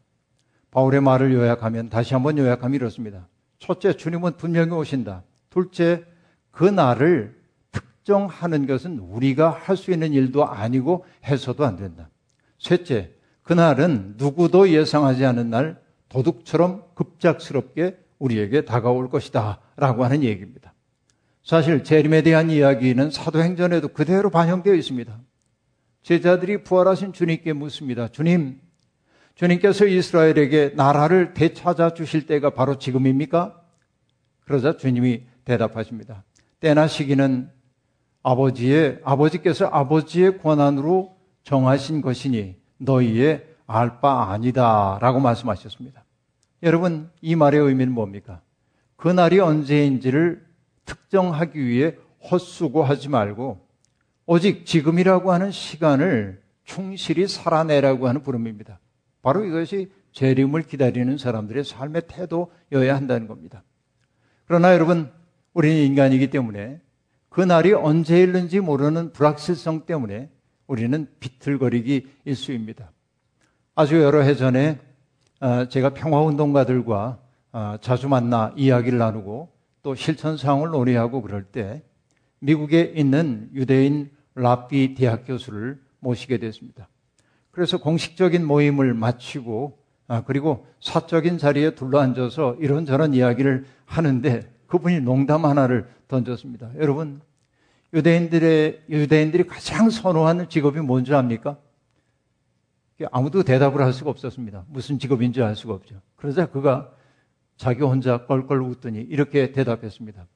바울의 0.71 1.01
말을 1.01 1.33
요약하면 1.33 1.89
다시 1.89 2.13
한번 2.13 2.38
요약하면 2.38 2.75
이렇습니다. 2.75 3.27
첫째, 3.57 3.93
주님은 3.93 4.38
분명히 4.38 4.71
오신다. 4.71 5.24
둘째, 5.50 6.05
그 6.51 6.63
날을 6.65 7.39
특정하는 7.71 8.67
것은 8.67 9.00
우리가 9.00 9.50
할 9.50 9.75
수 9.75 9.91
있는 9.91 10.13
일도 10.13 10.45
아니고 10.45 11.05
해서도 11.25 11.65
안 11.65 11.75
된다. 11.75 12.09
셋째, 12.59 13.12
그날은 13.41 14.15
누구도 14.17 14.69
예상하지 14.69 15.25
않은 15.25 15.50
날 15.50 15.81
도둑처럼 16.09 16.83
급작스럽게 16.93 17.98
우리에게 18.19 18.65
다가올 18.65 19.09
것이다. 19.09 19.59
라고 19.77 20.03
하는 20.03 20.23
얘기입니다. 20.23 20.73
사실 21.43 21.83
재림에 21.83 22.21
대한 22.21 22.49
이야기는 22.49 23.11
사도행전에도 23.11 23.88
그대로 23.89 24.29
반영되어 24.29 24.73
있습니다. 24.75 25.19
제자들이 26.03 26.63
부활하신 26.63 27.13
주님께 27.13 27.53
묻습니다. 27.53 28.07
주님, 28.07 28.59
주님께서 29.35 29.85
이스라엘에게 29.85 30.73
나라를 30.75 31.33
되찾아 31.33 31.93
주실 31.93 32.25
때가 32.25 32.51
바로 32.51 32.77
지금입니까? 32.77 33.59
그러자 34.41 34.77
주님이 34.77 35.23
대답하십니다. 35.45 36.23
때나 36.59 36.88
시기는 36.88 37.49
아버지의, 38.21 38.99
아버지께서 39.03 39.65
아버지의 39.67 40.39
권한으로 40.39 41.15
정하신 41.43 42.01
것이니 42.01 42.57
너희의 42.77 43.47
알 43.65 44.01
바 44.01 44.31
아니다. 44.31 44.97
라고 44.99 45.19
말씀하셨습니다. 45.19 46.03
여러분, 46.63 47.09
이 47.21 47.35
말의 47.35 47.59
의미는 47.59 47.93
뭡니까? 47.93 48.41
그날이 48.95 49.39
언제인지를 49.39 50.45
특정하기 50.85 51.59
위해 51.63 51.95
헛수고하지 52.29 53.09
말고 53.09 53.65
오직 54.25 54.65
지금이라고 54.65 55.31
하는 55.31 55.51
시간을 55.51 56.41
충실히 56.65 57.27
살아내라고 57.27 58.07
하는 58.07 58.21
부름입니다. 58.21 58.79
바로 59.21 59.45
이것이 59.45 59.91
재림을 60.11 60.63
기다리는 60.63 61.17
사람들의 61.17 61.63
삶의 61.63 62.03
태도여야 62.07 62.95
한다는 62.95 63.27
겁니다. 63.27 63.63
그러나 64.45 64.73
여러분, 64.73 65.11
우리는 65.53 65.77
인간이기 65.77 66.29
때문에 66.29 66.81
그 67.29 67.41
날이 67.41 67.73
언제 67.73 68.19
일는지 68.19 68.59
모르는 68.59 69.13
불확실성 69.13 69.85
때문에 69.85 70.29
우리는 70.67 71.07
비틀거리기 71.19 72.07
일수입니다. 72.25 72.91
아주 73.75 74.01
여러 74.01 74.21
해 74.21 74.35
전에 74.35 74.77
어, 74.77 74.88
제가 75.69 75.93
평화운동가들과 75.93 77.19
어, 77.51 77.75
자주 77.81 78.08
만나 78.08 78.53
이야기를 78.55 79.00
나누고 79.00 79.50
또 79.81 79.96
실천 79.96 80.38
사항을 80.38 80.69
논의하고 80.69 81.22
그럴 81.22 81.43
때 81.43 81.81
미국에 82.39 82.93
있는 82.96 83.50
유대인 83.53 84.12
라비 84.36 84.93
대학 84.93 85.25
교수를 85.25 85.79
모시게 86.00 86.38
됐습니다. 86.38 86.88
그래서 87.51 87.77
공식적인 87.77 88.46
모임을 88.46 88.93
마치고 88.93 89.79
아, 90.08 90.24
그리고 90.25 90.65
사적인 90.81 91.38
자리에 91.38 91.75
둘러앉아서 91.75 92.55
이런저런 92.60 93.13
이야기를 93.13 93.65
하는데 93.86 94.51
그분이 94.67 95.01
농담 95.01 95.46
하나를 95.46 95.88
던졌습니다. 96.08 96.72
여러분 96.77 97.22
유대인들의 97.93 98.86
유대인들이 98.89 99.46
가장 99.48 99.89
선호하는 99.89 100.50
직업이 100.50 100.79
뭔지 100.79 101.13
압니까? 101.13 101.58
아무도 103.12 103.44
대답을 103.44 103.82
할 103.82 103.94
수가 103.94 104.10
없었습니다. 104.10 104.65
무슨 104.68 105.00
직업인지 105.00 105.41
알 105.41 105.56
수가 105.56 105.74
없죠. 105.74 106.01
그러자 106.15 106.48
그가 106.48 106.91
자기 107.58 107.84
혼자 107.84 108.25
껄껄 108.25 108.62
웃더니 108.62 109.01
이렇게 109.01 109.51
대답했습니다. 109.51 110.27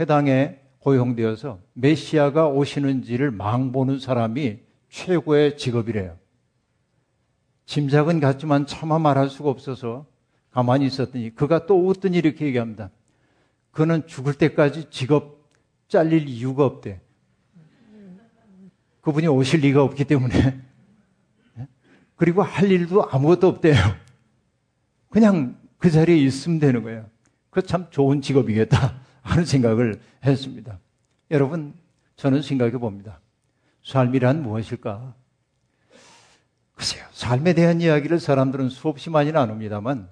회당에 0.00 0.58
고용되어서 0.78 1.60
메시아가 1.74 2.48
오시는지를 2.48 3.30
망보는 3.30 3.98
사람이 3.98 4.60
최고의 4.88 5.56
직업이래요. 5.56 6.16
짐작은 7.66 8.20
같지만 8.20 8.66
차마 8.66 8.98
말할 8.98 9.30
수가 9.30 9.48
없어서 9.48 10.06
가만히 10.50 10.86
있었더니 10.86 11.34
그가 11.34 11.66
또 11.66 11.86
웃더니 11.86 12.18
이렇게 12.18 12.46
얘기합니다. 12.46 12.90
그는 13.70 14.06
죽을 14.06 14.34
때까지 14.34 14.90
직업 14.90 15.48
잘릴 15.88 16.28
이유가 16.28 16.64
없대. 16.66 17.00
그분이 19.00 19.28
오실 19.28 19.60
리가 19.60 19.82
없기 19.82 20.04
때문에. 20.04 20.71
그리고 22.22 22.40
할 22.42 22.70
일도 22.70 23.08
아무것도 23.10 23.48
없대요. 23.48 23.74
그냥 25.10 25.58
그 25.76 25.90
자리에 25.90 26.16
있으면 26.18 26.60
되는 26.60 26.84
거예요. 26.84 27.04
그 27.50 27.62
참 27.62 27.88
좋은 27.90 28.22
직업이겠다 28.22 29.00
하는 29.22 29.44
생각을 29.44 30.00
했습니다. 30.24 30.78
여러분, 31.32 31.74
저는 32.14 32.42
생각해 32.42 32.78
봅니다. 32.78 33.18
삶이란 33.82 34.40
무엇일까? 34.40 35.16
글쎄요, 36.74 37.04
삶에 37.10 37.54
대한 37.54 37.80
이야기를 37.80 38.20
사람들은 38.20 38.68
수없이 38.68 39.10
많이 39.10 39.32
나눕니다만 39.32 40.08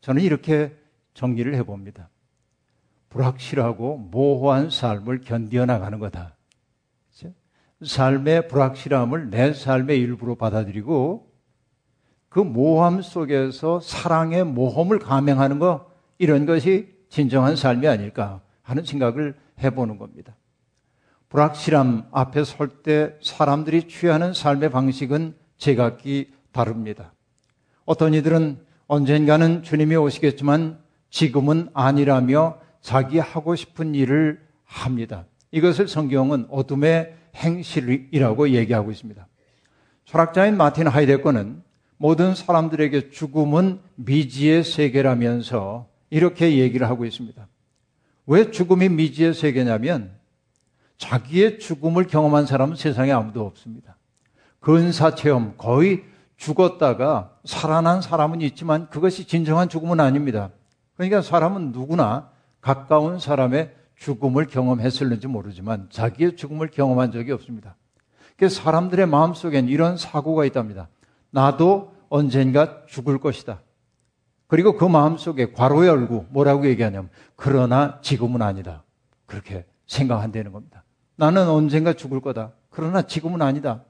저는 0.00 0.22
이렇게 0.22 0.74
정리를 1.12 1.54
해 1.54 1.62
봅니다. 1.64 2.08
불확실하고 3.10 3.98
모호한 3.98 4.70
삶을 4.70 5.20
견디어 5.20 5.66
나가는 5.66 5.98
거다. 5.98 6.34
그렇죠? 7.10 7.34
삶의 7.84 8.48
불확실함을 8.48 9.28
내 9.28 9.52
삶의 9.52 10.00
일부로 10.00 10.36
받아들이고 10.36 11.25
그 12.36 12.40
모함 12.40 13.00
속에서 13.00 13.80
사랑의 13.80 14.44
모험을 14.44 14.98
감행하는 14.98 15.58
것 15.58 15.86
이런 16.18 16.44
것이 16.44 16.94
진정한 17.08 17.56
삶이 17.56 17.88
아닐까 17.88 18.42
하는 18.60 18.84
생각을 18.84 19.34
해보는 19.62 19.96
겁니다. 19.96 20.36
불확실함 21.30 22.08
앞에 22.12 22.44
설 22.44 22.82
때 22.82 23.14
사람들이 23.22 23.88
취하는 23.88 24.34
삶의 24.34 24.70
방식은 24.70 25.34
제각기 25.56 26.30
다릅니다. 26.52 27.14
어떤 27.86 28.12
이들은 28.12 28.58
언젠가는 28.86 29.62
주님이 29.62 29.96
오시겠지만 29.96 30.78
지금은 31.08 31.70
아니라며 31.72 32.58
자기 32.82 33.18
하고 33.18 33.56
싶은 33.56 33.94
일을 33.94 34.42
합니다. 34.66 35.24
이것을 35.52 35.88
성경은 35.88 36.48
어둠의 36.50 37.14
행실이라고 37.34 38.50
얘기하고 38.50 38.90
있습니다. 38.90 39.26
철학자인 40.04 40.58
마틴 40.58 40.86
하이데거는 40.86 41.64
모든 41.98 42.34
사람들에게 42.34 43.10
죽음은 43.10 43.80
미지의 43.96 44.64
세계라면서 44.64 45.86
이렇게 46.10 46.58
얘기를 46.58 46.88
하고 46.88 47.04
있습니다. 47.04 47.46
왜 48.26 48.50
죽음이 48.50 48.88
미지의 48.88 49.34
세계냐면 49.34 50.10
자기의 50.98 51.58
죽음을 51.58 52.06
경험한 52.06 52.46
사람은 52.46 52.76
세상에 52.76 53.12
아무도 53.12 53.44
없습니다. 53.46 53.96
근사 54.60 55.14
체험, 55.14 55.54
거의 55.56 56.04
죽었다가 56.36 57.32
살아난 57.44 58.02
사람은 58.02 58.40
있지만 58.42 58.88
그것이 58.90 59.26
진정한 59.26 59.68
죽음은 59.68 60.00
아닙니다. 60.00 60.50
그러니까 60.96 61.22
사람은 61.22 61.72
누구나 61.72 62.30
가까운 62.60 63.18
사람의 63.18 63.74
죽음을 63.96 64.46
경험했을는지 64.46 65.26
모르지만 65.26 65.88
자기의 65.90 66.36
죽음을 66.36 66.68
경험한 66.68 67.12
적이 67.12 67.32
없습니다. 67.32 67.76
그래서 68.36 68.60
사람들의 68.62 69.06
마음속엔 69.06 69.68
이런 69.68 69.96
사고가 69.96 70.44
있답니다. 70.44 70.88
나도 71.30 71.94
언젠가 72.08 72.86
죽을 72.86 73.18
것이다. 73.18 73.60
그리고 74.46 74.76
그 74.76 74.84
마음속에 74.84 75.52
괄호 75.52 75.86
열고 75.86 76.26
뭐라고 76.30 76.66
얘기하냐면 76.66 77.10
그러나 77.34 77.98
지금은 78.02 78.42
아니다. 78.42 78.84
그렇게 79.26 79.64
생각한다는 79.86 80.52
겁니다. 80.52 80.84
나는 81.16 81.48
언젠가 81.48 81.92
죽을 81.92 82.20
거다. 82.20 82.52
그러나 82.70 83.02
지금은 83.02 83.42
아니다. 83.42 83.82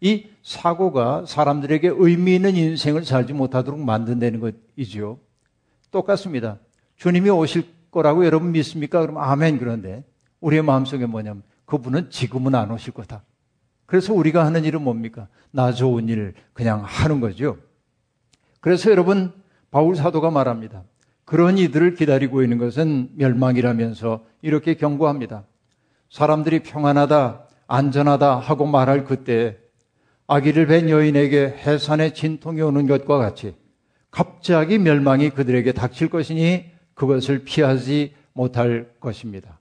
이 0.00 0.28
사고가 0.42 1.24
사람들에게 1.26 1.90
의미 1.94 2.36
있는 2.36 2.54
인생을 2.54 3.04
살지 3.04 3.32
못하도록 3.32 3.80
만든다는 3.80 4.40
것이지요. 4.76 5.18
똑같습니다. 5.90 6.58
주님이 6.96 7.30
오실 7.30 7.66
거라고 7.90 8.26
여러분 8.26 8.52
믿습니까? 8.52 9.00
그럼 9.00 9.18
아멘 9.18 9.58
그런데 9.58 10.04
우리의 10.40 10.62
마음속에 10.62 11.06
뭐냐면 11.06 11.42
그분은 11.64 12.10
지금은 12.10 12.54
안 12.54 12.70
오실 12.70 12.92
거다. 12.92 13.22
그래서 13.86 14.12
우리가 14.12 14.44
하는 14.44 14.64
일은 14.64 14.82
뭡니까? 14.82 15.28
나 15.50 15.72
좋은 15.72 16.08
일 16.08 16.34
그냥 16.52 16.82
하는 16.84 17.20
거죠. 17.20 17.56
그래서 18.60 18.90
여러분 18.90 19.32
바울 19.70 19.96
사도가 19.96 20.30
말합니다. 20.30 20.82
그런 21.24 21.58
이들을 21.58 21.94
기다리고 21.94 22.42
있는 22.42 22.58
것은 22.58 23.10
멸망이라면서 23.14 24.24
이렇게 24.42 24.74
경고합니다. 24.74 25.44
사람들이 26.10 26.62
평안하다, 26.62 27.46
안전하다 27.66 28.38
하고 28.38 28.66
말할 28.66 29.04
그때 29.04 29.56
아기를 30.28 30.66
뵌 30.66 30.88
여인에게 30.88 31.56
해산의 31.58 32.14
진통이 32.14 32.60
오는 32.60 32.86
것과 32.86 33.18
같이 33.18 33.54
갑자기 34.10 34.78
멸망이 34.78 35.30
그들에게 35.30 35.72
닥칠 35.72 36.08
것이니 36.08 36.66
그것을 36.94 37.44
피하지 37.44 38.14
못할 38.32 38.90
것입니다. 39.00 39.60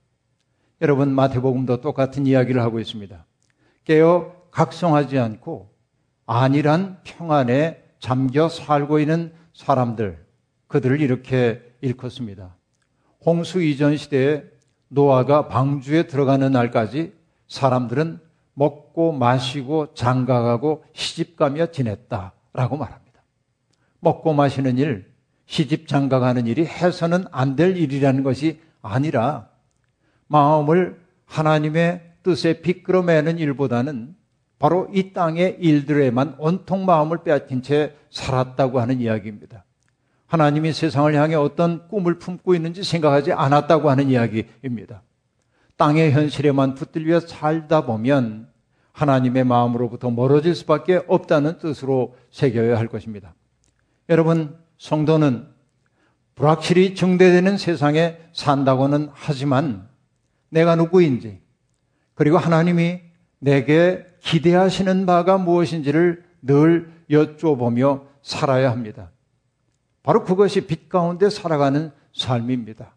여러분 0.82 1.14
마태복음도 1.14 1.82
똑같은 1.82 2.26
이야기를 2.26 2.62
하고 2.62 2.80
있습니다. 2.80 3.26
깨어 3.86 4.34
각성하지 4.52 5.18
않고 5.20 5.74
안일한 6.26 7.00
평안에 7.04 7.84
잠겨 8.00 8.50
살고 8.50 9.00
있는 9.00 9.34
사람들 9.54 10.26
그들을 10.68 11.00
이렇게 11.02 11.62
일컫습니다. 11.82 12.56
홍수 13.26 13.62
이전 13.62 13.96
시대에 13.98 14.44
노아가 14.88 15.48
방주에 15.48 16.08
들어가는 16.08 16.52
날까지 16.52 17.14
사람들은 17.48 18.20
먹고 18.54 19.12
마시고 19.12 19.94
장가가고 19.94 20.84
시집가며 20.94 21.68
지냈다라고 21.68 22.78
말합니다. 22.78 23.22
먹고 24.00 24.34
마시는 24.34 24.78
일, 24.78 25.12
시집 25.46 25.88
장가가는 25.88 26.48
일이 26.48 26.66
해서는 26.66 27.26
안 27.32 27.56
될 27.56 27.78
일이라는 27.78 28.24
것이 28.24 28.62
아니라 28.82 29.50
마음을 30.28 31.00
하나님의 31.26 32.05
뜻에 32.26 32.62
비끄러매는 32.62 33.38
일보다는 33.38 34.16
바로 34.58 34.90
이 34.92 35.14
땅의 35.14 35.58
일들에만 35.60 36.38
온통 36.40 36.84
마음을 36.86 37.24
빼앗긴 37.24 37.62
채 37.62 37.96
살았다고 38.10 38.80
하는 38.80 39.00
이야기입니다. 39.00 39.64
하나님이 40.26 40.74
세상을 40.74 41.14
향해 41.14 41.36
어떤 41.36 41.88
꿈을 41.88 42.18
품고 42.18 42.56
있는지 42.56 42.84
생각하지 42.84 43.32
않았다고 43.32 43.92
하는 43.92 44.10
이야기입니다. 44.10 45.04
땅의 45.78 46.14
현실에만 46.14 46.74
붙들려 46.74 47.20
살다 47.20 47.86
보면 47.86 48.50
하나님의 48.92 49.44
마음으로부터 49.44 50.10
멀어질 50.10 50.56
수밖에 50.56 51.04
없다는 51.08 51.60
뜻으로 51.60 52.16
새겨야 52.32 52.80
할 52.80 52.88
것입니다. 52.88 53.36
여러분, 54.10 54.58
성도는 54.80 55.48
불확실히 56.34 56.96
증대되는 56.96 57.58
세상에 57.58 58.18
산다고는 58.34 59.10
하지만 59.14 59.88
내가 60.50 60.76
누구인지 60.76 61.45
그리고 62.16 62.38
하나님이 62.38 63.02
내게 63.40 64.06
기대하시는 64.22 65.06
바가 65.06 65.38
무엇인지를 65.38 66.24
늘 66.42 66.92
여쭤보며 67.10 68.06
살아야 68.24 68.72
합니다. 68.72 69.12
바로 70.02 70.24
그것이 70.24 70.66
빛 70.66 70.90
가운데 70.90 71.30
살아가는 71.30 71.92
삶입니다. 72.14 72.96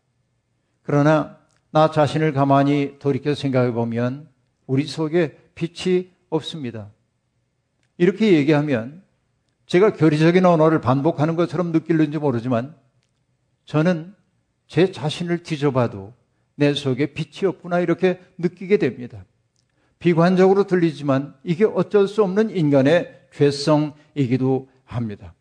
그러나 0.83 1.39
나 1.71 1.91
자신을 1.91 2.33
가만히 2.33 2.99
돌이켜 2.99 3.35
생각해 3.35 3.73
보면 3.73 4.29
우리 4.67 4.87
속에 4.87 5.37
빛이 5.55 6.11
없습니다. 6.31 6.91
이렇게 7.99 8.33
얘기하면 8.35 9.03
제가 9.67 9.93
교리적인 9.93 10.47
언어를 10.47 10.81
반복하는 10.81 11.37
것처럼 11.37 11.73
느낄는지 11.73 12.19
모르지만 12.19 12.75
저는 13.67 14.15
제 14.67 14.93
자신을 14.93 15.43
뒤져봐도 15.43 16.15
내 16.59 16.75
속에 16.75 17.15
빛이 17.15 17.47
없구나 17.47 17.79
이렇게 17.79 18.19
느끼게 18.37 18.79
됩니다. 18.79 19.25
비관적으로 20.01 20.65
들리지만 20.65 21.35
이게 21.45 21.65
어쩔 21.65 22.09
수 22.09 22.25
없는 22.25 22.51
인간의 22.51 23.15
죄성이기도 23.33 24.69
합니다. 24.85 25.35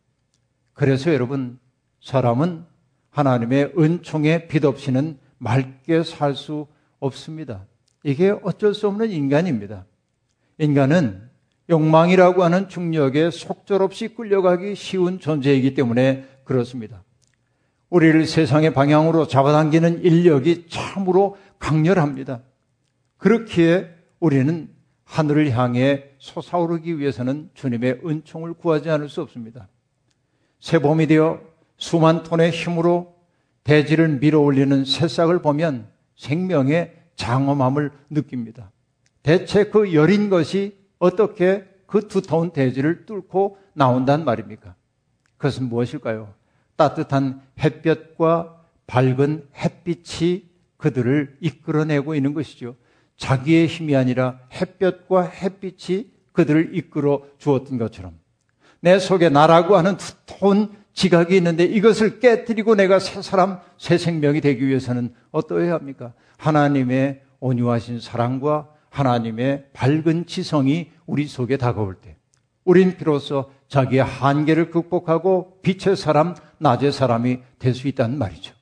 그래서 0.73 1.11
여러분, 1.11 1.57
사람은 2.01 2.65
하나님의 3.09 3.73
은총에 3.75 4.47
빛 4.47 4.63
없이는 4.63 5.17
맑게 5.39 6.03
살 6.03 6.35
수 6.35 6.67
없습니다. 6.99 7.65
이게 8.03 8.35
어쩔 8.43 8.75
수 8.75 8.87
없는 8.87 9.09
인간입니다. 9.09 9.87
인간은 10.59 11.27
욕망이라고 11.67 12.43
하는 12.43 12.69
중력에 12.69 13.31
속절없이 13.31 14.09
끌려가기 14.09 14.75
쉬운 14.75 15.19
존재이기 15.19 15.73
때문에 15.73 16.27
그렇습니다. 16.43 17.03
우리를 17.89 18.25
세상의 18.25 18.73
방향으로 18.73 19.27
잡아당기는 19.27 20.03
인력이 20.03 20.67
참으로 20.69 21.37
강렬합니다. 21.59 22.41
그렇기에 23.17 23.89
우리는 24.19 24.69
하늘을 25.05 25.51
향해 25.57 26.03
솟아오르기 26.17 26.99
위해서는 26.99 27.49
주님의 27.53 28.01
은총을 28.05 28.53
구하지 28.53 28.89
않을 28.89 29.09
수 29.09 29.21
없습니다. 29.21 29.69
새봄이 30.59 31.07
되어 31.07 31.41
수만 31.77 32.23
톤의 32.23 32.51
힘으로 32.51 33.15
대지를 33.63 34.19
밀어 34.19 34.39
올리는 34.39 34.83
새싹을 34.83 35.41
보면 35.41 35.87
생명의 36.15 36.93
장엄함을 37.15 37.91
느낍니다. 38.09 38.71
대체 39.23 39.65
그 39.65 39.93
여린 39.93 40.29
것이 40.29 40.77
어떻게 40.99 41.65
그 41.85 42.07
두터운 42.07 42.51
대지를 42.51 43.05
뚫고 43.05 43.57
나온단 43.73 44.25
말입니까? 44.25 44.75
그것은 45.37 45.69
무엇일까요? 45.69 46.33
따뜻한 46.77 47.41
햇볕과 47.59 48.55
밝은 48.87 49.47
햇빛이 49.55 50.45
그들을 50.77 51.37
이끌어내고 51.41 52.15
있는 52.15 52.33
것이죠. 52.33 52.75
자기의 53.17 53.67
힘이 53.67 53.95
아니라 53.95 54.39
햇볕과 54.53 55.23
햇빛이 55.23 56.11
그들을 56.31 56.75
이끌어 56.77 57.23
주었던 57.39 57.77
것처럼 57.77 58.13
내 58.79 58.99
속에 58.99 59.29
나라고 59.29 59.75
하는 59.75 59.97
두터운 59.97 60.71
지각이 60.93 61.35
있는데 61.37 61.63
이것을 61.63 62.19
깨뜨리고 62.19 62.75
내가 62.75 62.99
새 62.99 63.21
사람, 63.21 63.59
새 63.77 63.97
생명이 63.97 64.41
되기 64.41 64.67
위해서는 64.67 65.13
어떠해야 65.31 65.73
합니까? 65.73 66.13
하나님의 66.37 67.21
온유하신 67.39 67.99
사랑과 67.99 68.69
하나님의 68.89 69.65
밝은 69.73 70.25
지성이 70.25 70.91
우리 71.05 71.27
속에 71.27 71.57
다가올 71.57 71.95
때, 71.95 72.17
우린 72.65 72.97
비로소 72.97 73.51
자기의 73.67 74.03
한계를 74.03 74.71
극복하고 74.71 75.59
빛의 75.61 75.95
사람, 75.95 76.35
낮의 76.59 76.91
사람이 76.91 77.39
될 77.59 77.73
수 77.73 77.87
있다는 77.87 78.17
말이죠. 78.17 78.53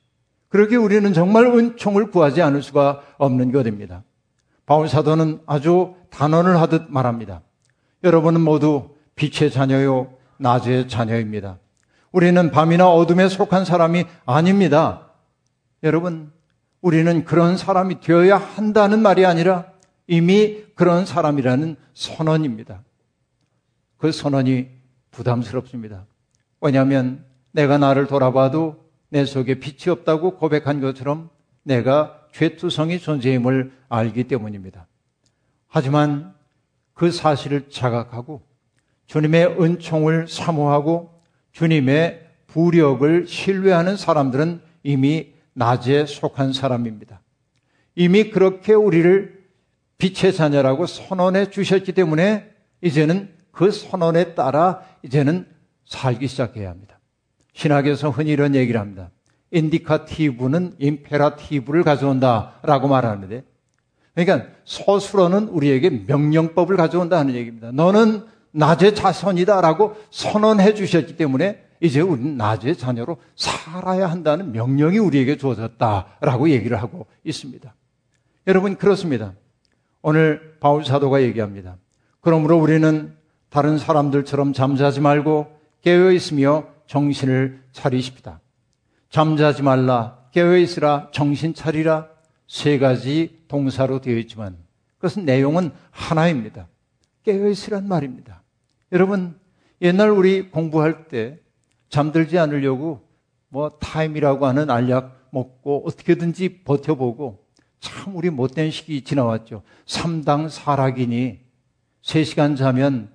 그러기 0.48 0.76
우리는 0.76 1.12
정말 1.12 1.46
은총을 1.46 2.10
구하지 2.10 2.42
않을 2.42 2.62
수가 2.62 3.02
없는 3.18 3.52
것입니다. 3.52 4.04
바울 4.64 4.88
사도는 4.88 5.40
아주 5.46 5.94
단언을 6.10 6.60
하듯 6.60 6.86
말합니다. 6.88 7.42
여러분은 8.04 8.40
모두 8.40 8.90
빛의 9.14 9.50
자녀요, 9.50 10.12
낮의 10.38 10.88
자녀입니다. 10.88 11.58
우리는 12.12 12.50
밤이나 12.50 12.90
어둠에 12.90 13.28
속한 13.28 13.64
사람이 13.64 14.04
아닙니다. 14.24 15.10
여러분, 15.82 16.32
우리는 16.80 17.24
그런 17.24 17.56
사람이 17.56 18.00
되어야 18.00 18.36
한다는 18.36 19.02
말이 19.02 19.26
아니라 19.26 19.66
이미 20.06 20.64
그런 20.74 21.04
사람이라는 21.04 21.76
선언입니다. 21.94 22.82
그 23.96 24.12
선언이 24.12 24.68
부담스럽습니다. 25.10 26.06
왜냐하면 26.60 27.24
내가 27.56 27.78
나를 27.78 28.06
돌아봐도 28.06 28.84
내 29.08 29.24
속에 29.24 29.54
빛이 29.54 29.90
없다고 29.90 30.36
고백한 30.36 30.82
것처럼 30.82 31.30
내가 31.62 32.20
죄투성이 32.32 32.98
존재임을 32.98 33.72
알기 33.88 34.24
때문입니다. 34.24 34.86
하지만 35.66 36.34
그 36.92 37.10
사실을 37.10 37.70
자각하고 37.70 38.42
주님의 39.06 39.56
은총을 39.58 40.28
사모하고 40.28 41.22
주님의 41.52 42.26
부력을 42.46 43.26
신뢰하는 43.26 43.96
사람들은 43.96 44.60
이미 44.82 45.32
낮에 45.54 46.04
속한 46.04 46.52
사람입니다. 46.52 47.22
이미 47.94 48.30
그렇게 48.30 48.74
우리를 48.74 49.46
빛의 49.96 50.34
자녀라고 50.34 50.84
선언해 50.84 51.48
주셨기 51.48 51.92
때문에 51.92 52.50
이제는 52.82 53.34
그 53.50 53.70
선언에 53.70 54.34
따라 54.34 54.82
이제는 55.02 55.48
살기 55.86 56.28
시작해야 56.28 56.68
합니다. 56.68 56.95
신학에서 57.56 58.10
흔히 58.10 58.30
이런 58.30 58.54
얘기를 58.54 58.78
합니다. 58.78 59.10
인디카티브는 59.50 60.74
임페라티브를 60.78 61.84
가져온다라고 61.84 62.88
말하는데 62.88 63.44
그러니까 64.14 64.48
서술어는 64.64 65.48
우리에게 65.48 66.04
명령법을 66.06 66.76
가져온다 66.76 67.18
하는 67.18 67.34
얘기입니다. 67.34 67.70
너는 67.72 68.24
낮의 68.52 68.94
자손이다라고 68.94 69.96
선언해 70.10 70.74
주셨기 70.74 71.16
때문에 71.16 71.62
이제 71.80 72.00
우리는 72.00 72.36
낮의 72.36 72.76
자녀로 72.76 73.18
살아야 73.36 74.10
한다는 74.10 74.52
명령이 74.52 74.98
우리에게 74.98 75.36
주어졌다라고 75.36 76.50
얘기를 76.50 76.80
하고 76.80 77.06
있습니다. 77.24 77.74
여러분 78.46 78.76
그렇습니다. 78.76 79.32
오늘 80.02 80.56
바울 80.60 80.84
사도가 80.84 81.22
얘기합니다. 81.22 81.76
그러므로 82.20 82.58
우리는 82.58 83.14
다른 83.48 83.78
사람들처럼 83.78 84.52
잠자지 84.52 85.00
말고 85.00 85.46
깨어 85.82 86.12
있으며 86.12 86.75
정신을 86.86 87.64
차리십시다. 87.72 88.40
잠자지 89.10 89.62
말라, 89.62 90.18
깨어 90.32 90.56
있으라, 90.56 91.10
정신 91.12 91.54
차리라 91.54 92.08
세 92.46 92.78
가지 92.78 93.42
동사로 93.48 94.00
되어 94.00 94.16
있지만 94.18 94.56
그것은 94.96 95.24
내용은 95.24 95.72
하나입니다. 95.90 96.68
깨어 97.22 97.48
있으란 97.48 97.88
말입니다. 97.88 98.42
여러분 98.92 99.38
옛날 99.82 100.10
우리 100.10 100.50
공부할 100.50 101.08
때 101.08 101.38
잠들지 101.88 102.38
않으려고 102.38 103.06
뭐 103.48 103.70
타임이라고 103.70 104.46
하는 104.46 104.70
알약 104.70 105.28
먹고 105.30 105.84
어떻게든지 105.86 106.62
버텨보고 106.64 107.44
참 107.80 108.16
우리 108.16 108.30
못된 108.30 108.70
시기 108.70 109.02
지나왔죠. 109.02 109.62
3당 109.86 110.48
사락이니 110.48 111.40
3시간 112.02 112.56
자면 112.56 113.10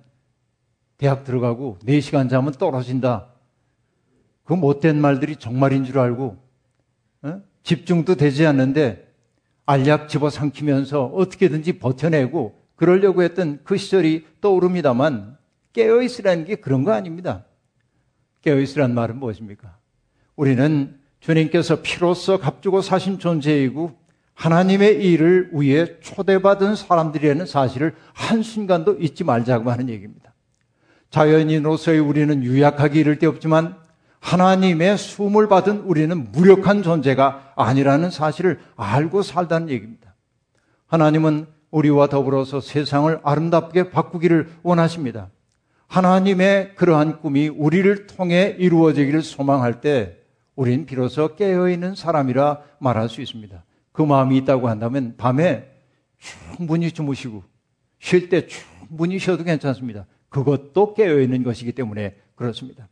대학 0.98 1.24
들어가고 1.24 1.78
4시간 1.84 2.30
자면 2.30 2.52
떨어진다. 2.52 3.31
그 4.44 4.52
못된 4.52 5.00
말들이 5.00 5.36
정말인 5.36 5.84
줄 5.84 5.98
알고 5.98 6.36
어? 7.22 7.40
집중도 7.62 8.14
되지 8.14 8.46
않는데 8.46 9.12
알약 9.66 10.08
집어삼키면서 10.08 11.06
어떻게든지 11.06 11.78
버텨내고 11.78 12.60
그러려고 12.74 13.22
했던 13.22 13.60
그 13.62 13.76
시절이 13.76 14.26
떠오릅니다만 14.40 15.36
깨어있으라는 15.72 16.44
게 16.44 16.56
그런 16.56 16.82
거 16.84 16.92
아닙니다. 16.92 17.44
깨어있으란 18.42 18.92
말은 18.94 19.18
무엇입니까? 19.18 19.76
우리는 20.34 20.98
주님께서 21.20 21.82
피로써 21.82 22.38
값주고 22.38 22.82
사신 22.82 23.18
존재이고 23.18 23.96
하나님의 24.34 25.04
일을 25.04 25.50
위해 25.52 26.00
초대받은 26.00 26.74
사람들이라는 26.74 27.46
사실을 27.46 27.94
한순간도 28.12 28.98
잊지 28.98 29.22
말자고 29.22 29.70
하는 29.70 29.88
얘기입니다. 29.88 30.34
자연인으로서의 31.10 32.00
우리는 32.00 32.42
유약하기 32.42 32.98
이를 32.98 33.18
데 33.18 33.26
없지만 33.26 33.76
하나님의 34.22 34.96
숨을 34.96 35.48
받은 35.48 35.80
우리는 35.80 36.30
무력한 36.30 36.82
존재가 36.82 37.54
아니라는 37.56 38.10
사실을 38.10 38.60
알고 38.76 39.22
살다는 39.22 39.68
얘기입니다. 39.68 40.14
하나님은 40.86 41.46
우리와 41.72 42.06
더불어서 42.06 42.60
세상을 42.60 43.18
아름답게 43.24 43.90
바꾸기를 43.90 44.48
원하십니다. 44.62 45.28
하나님의 45.88 46.76
그러한 46.76 47.20
꿈이 47.20 47.48
우리를 47.48 48.06
통해 48.06 48.56
이루어지기를 48.58 49.22
소망할 49.22 49.80
때 49.80 50.16
우린 50.54 50.86
비로소 50.86 51.34
깨어있는 51.34 51.96
사람이라 51.96 52.60
말할 52.78 53.08
수 53.08 53.20
있습니다. 53.20 53.64
그 53.90 54.02
마음이 54.02 54.36
있다고 54.38 54.68
한다면 54.68 55.14
밤에 55.18 55.68
충분히 56.18 56.92
주무시고 56.92 57.42
쉴 57.98 58.28
때 58.28 58.46
충분히 58.46 59.18
쉬어도 59.18 59.42
괜찮습니다. 59.42 60.06
그것도 60.28 60.94
깨어있는 60.94 61.42
것이기 61.42 61.72
때문에 61.72 62.16
그렇습니다. 62.36 62.88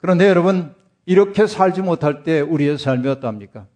그런데 0.00 0.28
여러분, 0.28 0.74
이렇게 1.06 1.46
살지 1.46 1.82
못할 1.82 2.22
때 2.22 2.40
우리의 2.40 2.78
삶이 2.78 3.06
어떠합니까? 3.08 3.66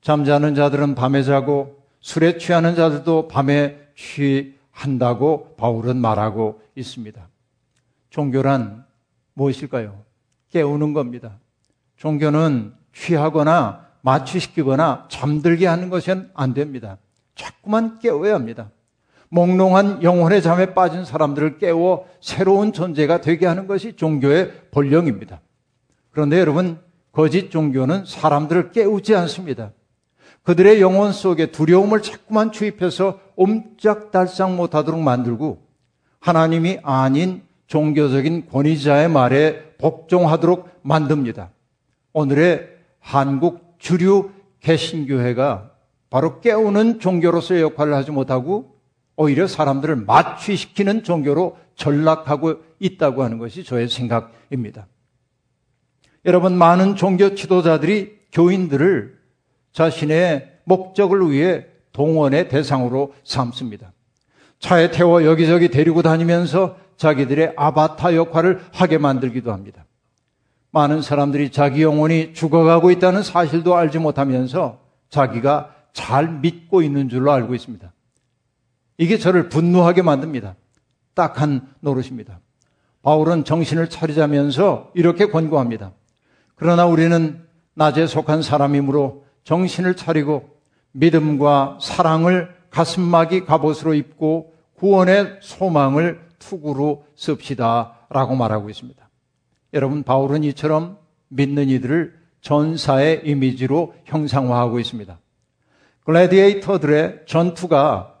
잠자는 0.00 0.54
자들은 0.54 0.94
밤에 0.94 1.22
자고 1.22 1.82
술에 2.00 2.36
취하는 2.36 2.74
자들도 2.74 3.28
밤에 3.28 3.78
취한다고 3.96 5.54
바울은 5.56 5.96
말하고 5.96 6.60
있습니다. 6.74 7.28
종교란 8.10 8.84
무엇일까요? 9.32 10.02
깨우는 10.50 10.92
겁니다. 10.92 11.38
종교는 11.96 12.74
취하거나 12.92 13.86
마취시키거나 14.02 15.06
잠들게 15.08 15.66
하는 15.66 15.88
것은 15.88 16.30
안 16.34 16.52
됩니다. 16.52 16.98
자꾸만 17.34 17.98
깨워야 17.98 18.34
합니다. 18.34 18.70
몽롱한 19.30 20.02
영혼의 20.02 20.42
잠에 20.42 20.74
빠진 20.74 21.04
사람들을 21.04 21.58
깨워 21.58 22.06
새로운 22.20 22.72
존재가 22.72 23.20
되게 23.22 23.46
하는 23.46 23.66
것이 23.66 23.96
종교의 23.96 24.68
본령입니다. 24.70 25.40
그런데 26.14 26.38
여러분, 26.38 26.78
거짓 27.12 27.50
종교는 27.50 28.04
사람들을 28.06 28.70
깨우지 28.70 29.14
않습니다. 29.16 29.72
그들의 30.44 30.80
영혼 30.80 31.12
속에 31.12 31.50
두려움을 31.50 32.02
자꾸만 32.02 32.52
주입해서 32.52 33.18
옴짝달싹 33.36 34.54
못하도록 34.54 35.00
만들고 35.00 35.62
하나님이 36.20 36.78
아닌 36.82 37.42
종교적인 37.66 38.48
권위자의 38.48 39.08
말에 39.08 39.74
복종하도록 39.78 40.68
만듭니다. 40.82 41.50
오늘의 42.12 42.68
한국 43.00 43.74
주류 43.78 44.30
개신교회가 44.60 45.72
바로 46.10 46.40
깨우는 46.40 47.00
종교로서의 47.00 47.62
역할을 47.62 47.92
하지 47.94 48.12
못하고 48.12 48.76
오히려 49.16 49.46
사람들을 49.48 49.96
마취시키는 49.96 51.02
종교로 51.02 51.56
전락하고 51.74 52.62
있다고 52.78 53.24
하는 53.24 53.38
것이 53.38 53.64
저의 53.64 53.88
생각입니다. 53.88 54.86
여러분, 56.26 56.56
많은 56.56 56.96
종교 56.96 57.34
지도자들이 57.34 58.18
교인들을 58.32 59.18
자신의 59.72 60.50
목적을 60.64 61.30
위해 61.30 61.66
동원의 61.92 62.48
대상으로 62.48 63.14
삼습니다. 63.24 63.92
차에 64.58 64.90
태워 64.90 65.24
여기저기 65.24 65.68
데리고 65.68 66.02
다니면서 66.02 66.76
자기들의 66.96 67.52
아바타 67.56 68.14
역할을 68.14 68.60
하게 68.72 68.98
만들기도 68.98 69.52
합니다. 69.52 69.84
많은 70.70 71.02
사람들이 71.02 71.50
자기 71.52 71.82
영혼이 71.82 72.34
죽어가고 72.34 72.90
있다는 72.90 73.22
사실도 73.22 73.76
알지 73.76 73.98
못하면서 73.98 74.80
자기가 75.08 75.74
잘 75.92 76.28
믿고 76.40 76.82
있는 76.82 77.08
줄로 77.08 77.30
알고 77.30 77.54
있습니다. 77.54 77.92
이게 78.98 79.18
저를 79.18 79.48
분노하게 79.48 80.02
만듭니다. 80.02 80.56
딱한 81.14 81.68
노릇입니다. 81.80 82.40
바울은 83.02 83.44
정신을 83.44 83.90
차리자면서 83.90 84.90
이렇게 84.94 85.26
권고합니다. 85.26 85.92
그러나 86.64 86.86
우리는 86.86 87.44
낮에 87.74 88.06
속한 88.06 88.40
사람이므로 88.40 89.26
정신을 89.42 89.96
차리고 89.96 90.48
믿음과 90.92 91.76
사랑을 91.78 92.54
가슴막이 92.70 93.44
갑옷으로 93.44 93.92
입고 93.92 94.54
구원의 94.72 95.40
소망을 95.42 96.22
투구로 96.38 97.04
씁시다 97.16 98.06
라고 98.08 98.34
말하고 98.34 98.70
있습니다. 98.70 99.10
여러분, 99.74 100.04
바울은 100.04 100.42
이처럼 100.42 100.96
믿는 101.28 101.68
이들을 101.68 102.18
전사의 102.40 103.20
이미지로 103.26 103.92
형상화하고 104.06 104.80
있습니다. 104.80 105.18
글래디에이터들의 106.06 107.24
전투가 107.26 108.14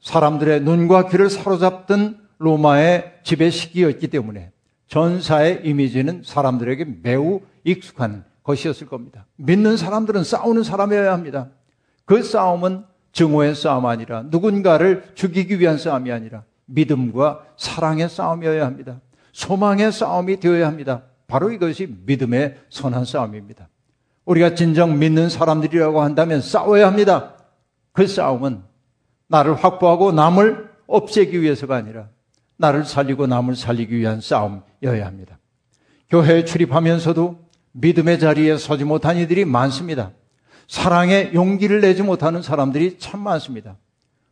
사람들의 0.00 0.62
눈과 0.62 1.08
귀를 1.08 1.28
사로잡던 1.28 2.18
로마의 2.38 3.12
지배 3.24 3.50
시기였기 3.50 4.08
때문에 4.08 4.53
전사의 4.94 5.62
이미지는 5.64 6.22
사람들에게 6.24 6.86
매우 7.02 7.40
익숙한 7.64 8.24
것이었을 8.44 8.86
겁니다. 8.86 9.26
믿는 9.34 9.76
사람들은 9.76 10.22
싸우는 10.22 10.62
사람이어야 10.62 11.12
합니다. 11.12 11.48
그 12.04 12.22
싸움은 12.22 12.84
증오의 13.10 13.56
싸움 13.56 13.86
아니라 13.86 14.22
누군가를 14.26 15.02
죽이기 15.16 15.58
위한 15.58 15.78
싸움이 15.78 16.12
아니라 16.12 16.44
믿음과 16.66 17.44
사랑의 17.56 18.08
싸움이어야 18.08 18.64
합니다. 18.64 19.00
소망의 19.32 19.90
싸움이 19.90 20.38
되어야 20.38 20.68
합니다. 20.68 21.02
바로 21.26 21.50
이것이 21.50 21.92
믿음의 22.06 22.54
선한 22.68 23.04
싸움입니다. 23.04 23.68
우리가 24.26 24.54
진정 24.54 25.00
믿는 25.00 25.28
사람들이라고 25.28 26.02
한다면 26.02 26.40
싸워야 26.40 26.86
합니다. 26.86 27.34
그 27.90 28.06
싸움은 28.06 28.62
나를 29.26 29.56
확보하고 29.56 30.12
남을 30.12 30.70
없애기 30.86 31.42
위해서가 31.42 31.74
아니라 31.74 32.10
나를 32.56 32.84
살리고 32.84 33.26
남을 33.26 33.56
살리기 33.56 33.96
위한 33.96 34.20
싸움이어야 34.20 35.06
합니다. 35.06 35.38
교회에 36.08 36.44
출입하면서도 36.44 37.38
믿음의 37.72 38.20
자리에 38.20 38.56
서지 38.56 38.84
못한 38.84 39.16
이들이 39.16 39.44
많습니다. 39.44 40.12
사랑의 40.68 41.34
용기를 41.34 41.80
내지 41.80 42.02
못하는 42.02 42.42
사람들이 42.42 42.98
참 42.98 43.20
많습니다. 43.20 43.76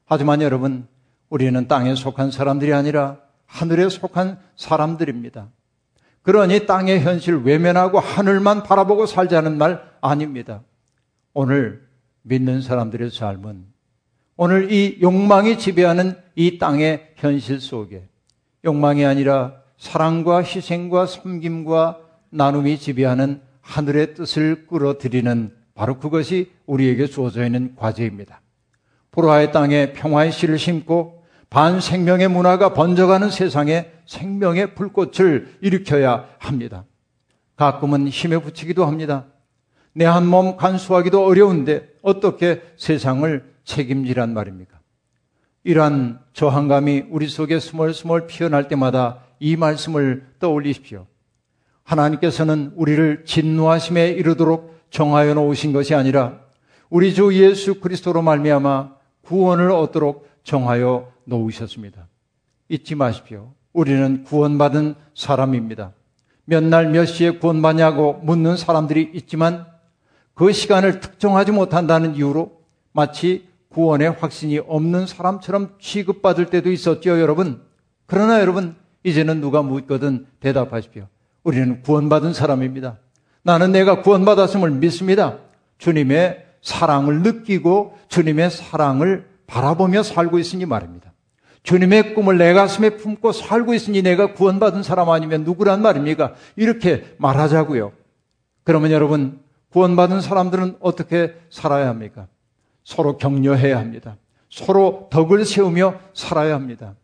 하지만 0.04 0.42
여러분, 0.42 0.86
우리는 1.28 1.66
땅에 1.66 1.94
속한 1.94 2.30
사람들이 2.30 2.72
아니라 2.72 3.18
하늘에 3.46 3.88
속한 3.88 4.38
사람들입니다. 4.56 5.48
그러니 6.22 6.66
땅의 6.66 7.00
현실 7.00 7.36
외면하고 7.36 7.98
하늘만 7.98 8.62
바라보고 8.62 9.06
살자는 9.06 9.58
말 9.58 9.82
아닙니다. 10.00 10.62
오늘 11.34 11.86
믿는 12.22 12.62
사람들의 12.62 13.10
삶은 13.10 13.66
오늘 14.36 14.72
이 14.72 14.98
욕망이 15.02 15.58
지배하는 15.58 16.16
이 16.36 16.58
땅의 16.58 17.14
현실 17.16 17.60
속에 17.60 18.08
욕망이 18.64 19.04
아니라 19.04 19.54
사랑과 19.76 20.42
희생과 20.42 21.06
섬김과 21.06 21.98
나눔이 22.30 22.78
지배하는 22.78 23.40
하늘의 23.60 24.14
뜻을 24.14 24.66
끌어들이는 24.66 25.54
바로 25.74 25.98
그것이 25.98 26.52
우리에게 26.66 27.06
주어져 27.06 27.44
있는 27.44 27.74
과제입니다. 27.76 28.40
보라의 29.10 29.52
땅에 29.52 29.92
평화의 29.92 30.32
씨를 30.32 30.58
심고 30.58 31.22
반생명의 31.50 32.28
문화가 32.28 32.72
번져가는 32.72 33.28
세상에 33.30 33.90
생명의 34.06 34.74
불꽃을 34.74 35.58
일으켜야 35.60 36.28
합니다. 36.38 36.84
가끔은 37.56 38.08
힘에 38.08 38.38
붙이기도 38.38 38.86
합니다. 38.86 39.26
내 39.94 40.06
한 40.06 40.24
몸 40.26 40.56
간수하기도 40.56 41.22
어려운데 41.26 41.86
어떻게 42.00 42.62
세상을 42.78 43.52
책임지란 43.64 44.32
말입니까? 44.32 44.71
이러한 45.64 46.20
저항감이 46.32 47.04
우리 47.10 47.28
속에 47.28 47.60
스멀스멀 47.60 48.26
피어날 48.26 48.68
때마다 48.68 49.18
이 49.38 49.56
말씀을 49.56 50.26
떠올리십시오. 50.38 51.06
하나님께서는 51.84 52.72
우리를 52.76 53.24
진노하심에 53.24 54.08
이르도록 54.10 54.80
정하여 54.90 55.34
놓으신 55.34 55.72
것이 55.72 55.94
아니라 55.94 56.40
우리 56.90 57.14
주 57.14 57.32
예수 57.34 57.80
그리스도로 57.80 58.22
말미암아 58.22 58.90
구원을 59.22 59.70
얻도록 59.70 60.28
정하여 60.44 61.12
놓으셨습니다. 61.24 62.08
잊지 62.68 62.94
마십시오. 62.94 63.52
우리는 63.72 64.24
구원받은 64.24 64.94
사람입니다. 65.14 65.92
몇 66.44 66.64
날 66.64 66.88
몇 66.90 67.06
시에 67.06 67.30
구원받냐고 67.38 68.14
묻는 68.24 68.56
사람들이 68.56 69.12
있지만 69.14 69.66
그 70.34 70.52
시간을 70.52 71.00
특정하지 71.00 71.52
못한다는 71.52 72.16
이유로 72.16 72.60
마치 72.92 73.48
구원의 73.72 74.12
확신이 74.12 74.58
없는 74.58 75.06
사람처럼 75.06 75.76
취급받을 75.80 76.46
때도 76.46 76.70
있었죠, 76.70 77.20
여러분. 77.20 77.62
그러나 78.06 78.40
여러분, 78.40 78.76
이제는 79.04 79.40
누가 79.40 79.62
묻거든 79.62 80.26
대답하십시오. 80.40 81.08
우리는 81.42 81.82
구원받은 81.82 82.34
사람입니다. 82.34 82.98
나는 83.42 83.72
내가 83.72 84.02
구원받았음을 84.02 84.70
믿습니다. 84.70 85.38
주님의 85.78 86.46
사랑을 86.62 87.22
느끼고 87.22 87.98
주님의 88.08 88.50
사랑을 88.50 89.26
바라보며 89.46 90.04
살고 90.04 90.38
있으니 90.38 90.64
말입니다. 90.64 91.12
주님의 91.64 92.14
꿈을 92.14 92.38
내 92.38 92.52
가슴에 92.52 92.90
품고 92.90 93.32
살고 93.32 93.74
있으니 93.74 94.02
내가 94.02 94.34
구원받은 94.34 94.82
사람 94.82 95.10
아니면 95.10 95.44
누구란 95.44 95.82
말입니까? 95.82 96.34
이렇게 96.56 97.14
말하자고요. 97.18 97.92
그러면 98.64 98.90
여러분, 98.90 99.40
구원받은 99.70 100.20
사람들은 100.20 100.76
어떻게 100.80 101.34
살아야 101.50 101.88
합니까? 101.88 102.26
서로 102.84 103.16
격려해야 103.16 103.78
합니다. 103.78 104.16
서로 104.50 105.08
덕을 105.10 105.44
세우며 105.44 105.94
살아야 106.14 106.54
합니다. 106.54 106.94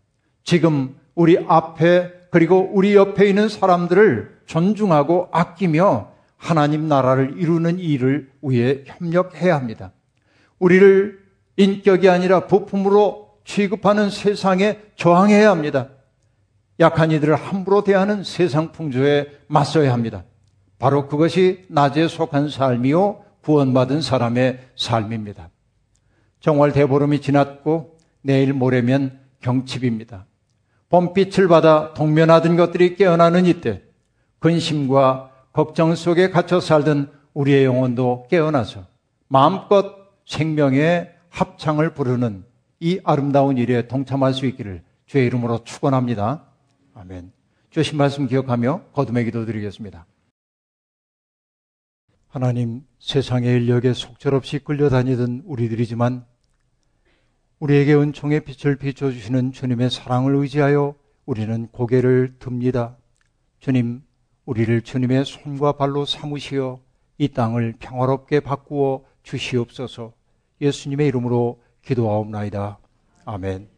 지금 0.45 0.97
우리 1.15 1.39
앞에 1.39 2.13
그리고 2.31 2.71
우리 2.73 2.95
옆에 2.95 3.27
있는 3.27 3.49
사람들을 3.49 4.41
존중하고 4.47 5.29
아끼며 5.33 6.13
하나님 6.37 6.89
나라를 6.89 7.39
이루는 7.39 7.79
일을 7.79 8.31
위해 8.43 8.85
협력해야 8.87 9.55
합니다. 9.55 9.93
우리를 10.59 11.19
인격이 11.57 12.09
아니라 12.09 12.47
부품으로 12.47 13.29
취급하는 13.45 14.11
세상에 14.11 14.79
저항해야 14.97 15.51
합니다. 15.51 15.89
약한 16.81 17.11
이들을 17.11 17.35
함부로 17.35 17.83
대하는 17.83 18.23
세상 18.23 18.71
풍조에 18.71 19.27
맞서야 19.49 19.93
합니다. 19.93 20.25
바로 20.79 21.09
그것이 21.09 21.65
낮에 21.69 22.07
속한 22.07 22.51
삶이요 22.51 23.25
구원받은 23.43 24.03
사람의 24.03 24.61
삶입니다. 24.77 25.51
정월 26.41 26.73
대보름이 26.73 27.21
지났고 27.21 27.97
내일 28.23 28.53
모레면 28.53 29.21
경칩입니다. 29.41 30.27
봄빛을 30.89 31.49
받아 31.49 31.93
동면하던 31.95 32.57
것들이 32.57 32.97
깨어나는 32.97 33.47
이때 33.47 33.83
근심과 34.39 35.31
걱정 35.53 35.95
속에 35.95 36.31
갇혀 36.31 36.61
살던 36.61 37.13
우리의 37.35 37.65
영혼도 37.65 38.27
깨어나서 38.31 38.87
마음껏 39.29 39.95
생명의 40.27 41.13
합창을 41.31 41.95
부르는 41.95 42.45
이 42.81 43.01
아름다운 43.05 43.59
일에 43.59 43.89
동참할 43.89 44.35
수 44.35 44.47
있기를 44.47 44.83
주의 45.07 45.27
이름으로 45.27 45.65
축원합니다. 45.65 46.45
아멘. 46.95 47.33
주신 47.71 47.99
말씀 47.99 48.27
기억하며 48.27 48.83
거듭의 48.93 49.25
기도 49.27 49.45
드리겠습니다. 49.45 50.07
하나님 52.29 52.83
세상의 52.99 53.57
인력에 53.57 53.95
속절없이 53.95 54.59
끌려다니던 54.59 55.45
우리들이지만 55.47 56.27
우리에게 57.59 57.95
은총의 57.95 58.45
빛을 58.45 58.77
비춰주시는 58.77 59.53
주님의 59.53 59.91
사랑을 59.91 60.35
의지하여 60.37 60.95
우리는 61.25 61.69
고개를 61.69 62.35
듭니다. 62.39 62.97
주님, 63.61 64.03
우리를 64.45 64.83
주님의 64.83 65.25
손과 65.25 65.73
발로 65.73 66.05
삼으시어 66.05 66.81
이 67.17 67.29
땅을 67.29 67.75
평화롭게 67.79 68.41
바꾸어 68.41 69.05
주시옵소서 69.23 70.13
예수님의 70.61 71.09
이름으로 71.09 71.63
기도하옵나이다. 71.83 72.79
아멘. 73.25 73.78